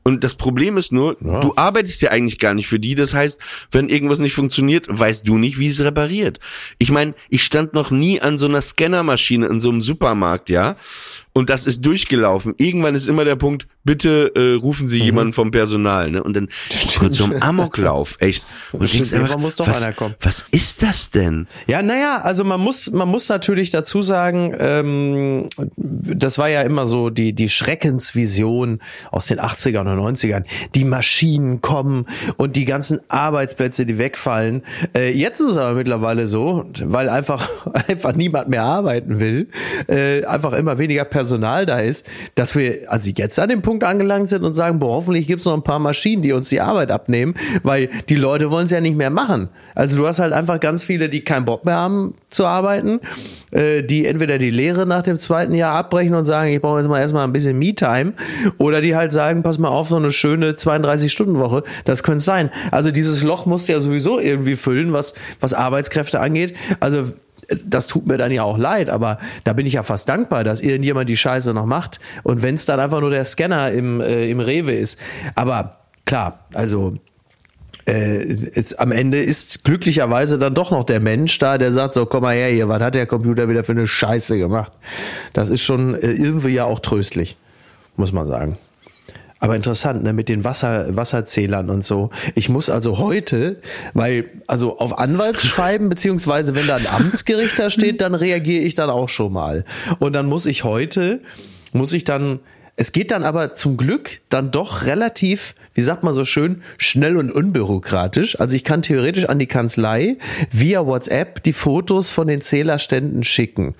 [0.03, 1.39] Und das Problem ist nur, Ja.
[1.39, 2.95] du arbeitest ja eigentlich gar nicht für die.
[2.95, 3.39] Das heißt,
[3.71, 6.39] wenn irgendwas nicht funktioniert, weißt du nicht, wie es repariert.
[6.77, 10.75] Ich meine, ich stand noch nie an so einer Scannermaschine in so einem Supermarkt, ja.
[11.39, 12.53] Und das ist durchgelaufen.
[12.57, 14.87] Irgendwann ist immer der Punkt, bitte äh, rufen Mhm.
[14.89, 16.21] Sie jemanden vom Personal, ne?
[16.21, 16.49] Und dann
[16.97, 18.45] kurz so ein Amoklauf, echt.
[18.73, 20.15] Und Stimmt, denkst einfach, muss doch was, einer kommen.
[20.19, 21.47] was ist das denn?
[21.67, 26.85] Ja, naja, also man muss, man muss natürlich dazu sagen, ähm, das war ja immer
[26.85, 28.79] so die, die Schreckensvision
[29.11, 30.43] aus den 80ern und 90ern.
[30.75, 34.63] Die Maschinen kommen und die ganzen Arbeitsplätze, die wegfallen.
[34.93, 37.47] Äh, jetzt ist es aber mittlerweile so, weil einfach,
[37.87, 39.47] einfach niemand mehr arbeiten will,
[39.87, 44.29] äh, einfach immer weniger Personal da ist, dass wir also jetzt an dem Punkt angelangt
[44.29, 47.35] sind und sagen, boah, hoffentlich gibt's noch ein paar Maschinen, die uns die Arbeit abnehmen,
[47.63, 49.49] weil die Leute wollen es ja nicht mehr machen.
[49.75, 52.99] Also du hast halt einfach ganz viele, die keinen Bock mehr haben zu arbeiten,
[53.51, 56.89] äh, die entweder die Lehre nach dem zweiten Jahr abbrechen und sagen, ich brauche jetzt
[56.89, 58.13] mal erstmal ein bisschen Me-Time,
[58.57, 62.49] oder die halt sagen, pass mal auf, so eine schöne 32-Stunden-Woche, das könnte sein.
[62.71, 66.53] Also dieses Loch muss ja sowieso irgendwie füllen, was, was Arbeitskräfte angeht.
[66.79, 67.05] Also
[67.65, 70.61] das tut mir dann ja auch leid, aber da bin ich ja fast dankbar, dass
[70.61, 71.99] irgendjemand die Scheiße noch macht.
[72.23, 74.99] Und wenn es dann einfach nur der Scanner im, äh, im Rewe ist.
[75.35, 76.95] Aber klar, also
[77.85, 78.21] äh,
[78.53, 82.23] es, am Ende ist glücklicherweise dann doch noch der Mensch da, der sagt so, komm
[82.23, 84.71] mal her hier, was hat der Computer wieder für eine Scheiße gemacht?
[85.33, 87.37] Das ist schon äh, irgendwie ja auch tröstlich,
[87.95, 88.57] muss man sagen.
[89.39, 92.09] Aber interessant, ne, mit den Wasser, Wasserzählern und so.
[92.35, 93.57] Ich muss also heute,
[93.93, 98.89] weil, also auf Anwaltsschreiben, beziehungsweise wenn da ein Amtsgericht da steht, dann reagiere ich dann
[98.89, 99.63] auch schon mal.
[99.99, 101.21] Und dann muss ich heute,
[101.71, 102.39] muss ich dann,
[102.75, 107.15] es geht dann aber zum Glück dann doch relativ, wie sagt man so schön, schnell
[107.15, 108.39] und unbürokratisch.
[108.39, 110.17] Also ich kann theoretisch an die Kanzlei
[110.51, 113.75] via WhatsApp die Fotos von den Zählerständen schicken.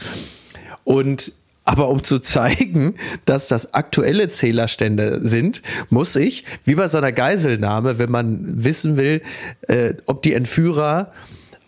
[0.86, 1.34] Und
[1.70, 2.96] aber um zu zeigen,
[3.26, 5.62] dass das aktuelle Zählerstände sind,
[5.92, 9.22] muss ich, wie bei so einer Geiselnahme, wenn man wissen will,
[9.68, 11.12] äh, ob die Entführer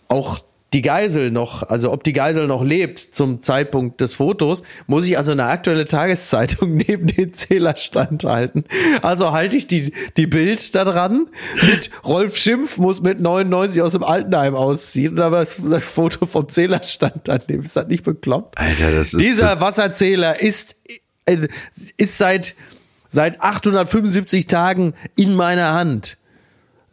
[0.07, 0.39] auch
[0.73, 5.17] die Geisel noch, also ob die Geisel noch lebt zum Zeitpunkt des Fotos, muss ich
[5.17, 8.63] also eine aktuelle Tageszeitung neben den Zählerstand halten.
[9.01, 11.27] Also halte ich die, die Bild da dran
[11.61, 16.25] mit Rolf Schimpf muss mit 99 aus dem Altenheim ausziehen und aber das, das Foto
[16.25, 17.63] vom Zählerstand daneben.
[17.63, 18.57] Ist das nicht bekloppt?
[18.57, 20.77] Alter, das ist Dieser Wasserzähler ist,
[21.25, 21.49] äh,
[21.97, 22.55] ist seit,
[23.09, 26.17] seit 875 Tagen in meiner Hand.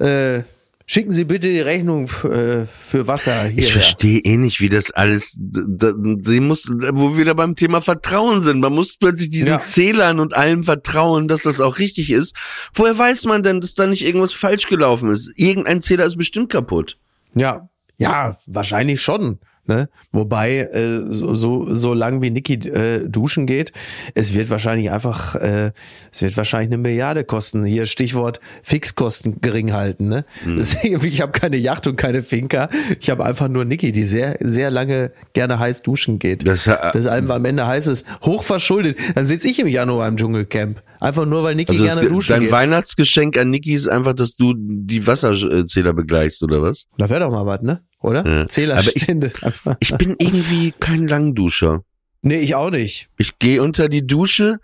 [0.00, 0.42] Äh,
[0.90, 3.70] schicken Sie bitte die Rechnung äh, für Wasser Ich hierher.
[3.72, 8.40] verstehe eh nicht, wie das alles, da, die muss, wo wir wieder beim Thema Vertrauen
[8.40, 8.58] sind.
[8.60, 9.58] Man muss plötzlich diesen Ja.
[9.60, 12.34] Zählern und allem vertrauen, dass das auch richtig ist.
[12.74, 15.30] Woher weiß man denn, dass da nicht irgendwas falsch gelaufen ist?
[15.36, 16.98] Irgendein Zähler ist bestimmt kaputt.
[17.34, 17.68] Ja,
[17.98, 19.38] ja, wahrscheinlich schon.
[19.68, 19.90] Ne?
[20.12, 23.72] Wobei, äh, so, so, so lang wie Niki äh, duschen geht,
[24.14, 25.72] es wird wahrscheinlich einfach, äh,
[26.10, 27.66] es wird wahrscheinlich eine Milliarde kosten.
[27.66, 30.08] Hier Stichwort Fixkosten gering halten.
[30.08, 30.24] Ne?
[30.46, 32.70] Deswegen, ich habe keine Yacht und keine Finca.
[32.98, 36.48] Ich habe einfach nur Niki, die sehr, sehr lange gerne heiß duschen geht.
[36.48, 38.96] Das, äh, einfach am Ende heißt es, hochverschuldet.
[39.14, 40.82] Dann sitze ich im Januar im Dschungelcamp.
[41.00, 42.52] Einfach nur, weil Niki Also das, gerne duschen dein geht.
[42.52, 46.86] Weihnachtsgeschenk an Niki ist einfach, dass du die Wasserzähler begleichst, oder was?
[46.98, 47.82] Da wäre doch mal was, ne?
[48.00, 48.26] Oder?
[48.26, 48.48] Ja.
[48.48, 49.32] Zählerstände.
[49.42, 49.76] einfach.
[49.80, 51.82] Ich bin irgendwie kein Langduscher.
[52.22, 53.08] Nee, ich auch nicht.
[53.16, 54.58] Ich gehe unter die Dusche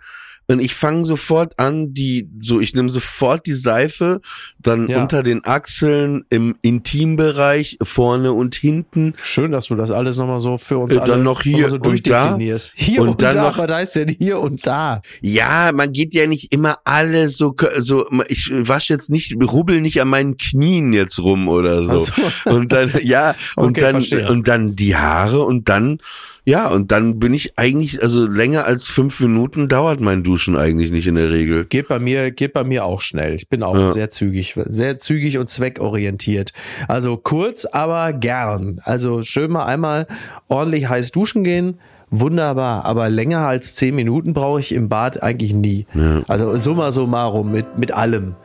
[0.47, 4.21] und ich fange sofort an, die, so, ich nehme sofort die Seife,
[4.59, 5.01] dann Ja.
[5.01, 9.13] unter den Achseln, im Intimbereich, vorne und hinten.
[9.21, 11.75] Schön, dass du das alles nochmal so für uns Äh, alle dann noch hier so
[11.75, 12.73] und durchdeklinierst.
[12.75, 15.01] Hier und, und dann da, noch- was heißt denn hier und da?
[15.21, 20.01] Ja, man geht ja nicht immer alle so, so, ich wasche jetzt nicht, rubbel nicht
[20.01, 21.97] an meinen Knien jetzt rum oder so.
[21.97, 22.11] So.
[22.45, 24.29] Und dann, ja, und Okay, dann, verstehe.
[24.29, 25.97] und dann die Haare und dann,
[26.45, 30.91] ja, und dann bin ich eigentlich, also länger als fünf Minuten dauert mein duschen eigentlich
[30.91, 31.65] nicht in der Regel.
[31.65, 33.33] Geht bei mir, geht bei mir auch schnell.
[33.33, 33.91] Ich bin auch Ja.
[33.91, 36.53] sehr zügig, sehr zügig und zweckorientiert.
[36.87, 38.79] Also kurz, aber gern.
[38.83, 40.05] Also schön mal einmal
[40.47, 41.79] ordentlich heiß duschen gehen.
[42.11, 45.87] Wunderbar, aber länger als zehn Minuten brauche ich im Bad eigentlich nie.
[46.27, 48.35] Also summa summarum mit, mit allem.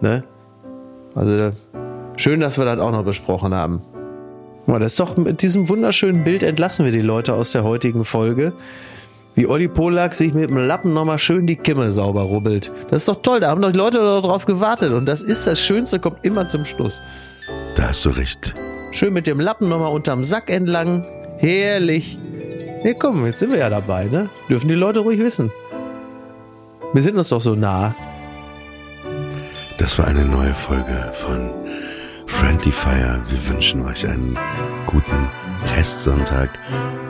[0.00, 0.22] Ne?
[1.16, 1.50] Also
[2.16, 3.82] schön, dass wir das auch noch besprochen haben.
[4.60, 7.64] Guck mal, das ist doch mit diesem wunderschönen Bild entlassen wir die Leute aus der
[7.64, 8.52] heutigen Folge.
[9.34, 12.72] Wie Olli Polak sich mit dem Lappen nochmal schön die Kimme sauber rubbelt.
[12.90, 14.92] Das ist doch toll, da haben doch die Leute darauf gewartet.
[14.92, 17.00] Und das ist das Schönste, kommt immer zum Schluss.
[17.76, 18.54] Da hast du recht.
[18.92, 21.06] Schön mit dem Lappen nochmal unterm Sack entlang.
[21.38, 22.18] Herrlich.
[22.84, 24.28] Ja, komm, jetzt sind wir ja dabei, ne?
[24.48, 25.50] Dürfen die Leute ruhig wissen.
[26.92, 27.94] Wir sind uns doch so nah.
[29.78, 31.50] Das war eine neue Folge von
[32.40, 33.20] Friendly Fire.
[33.28, 34.34] Wir wünschen euch einen
[34.86, 35.28] guten
[35.76, 36.48] Restsonntag,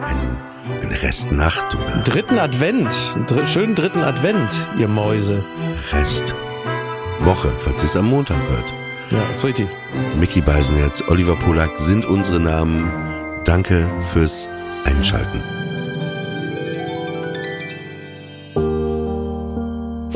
[0.05, 0.37] einen,
[0.83, 3.17] eine Restnacht oder Dritten Advent.
[3.29, 5.41] Dr schönen dritten Advent, ihr Mäuse.
[5.93, 8.73] Restwoche, falls ihr es am Montag hört.
[9.13, 9.69] Ja, ist richtig.
[10.19, 12.91] Mickey Beisenherz, Oliver Polak sind unsere Namen.
[13.45, 14.49] Danke fürs
[14.85, 15.60] Einschalten.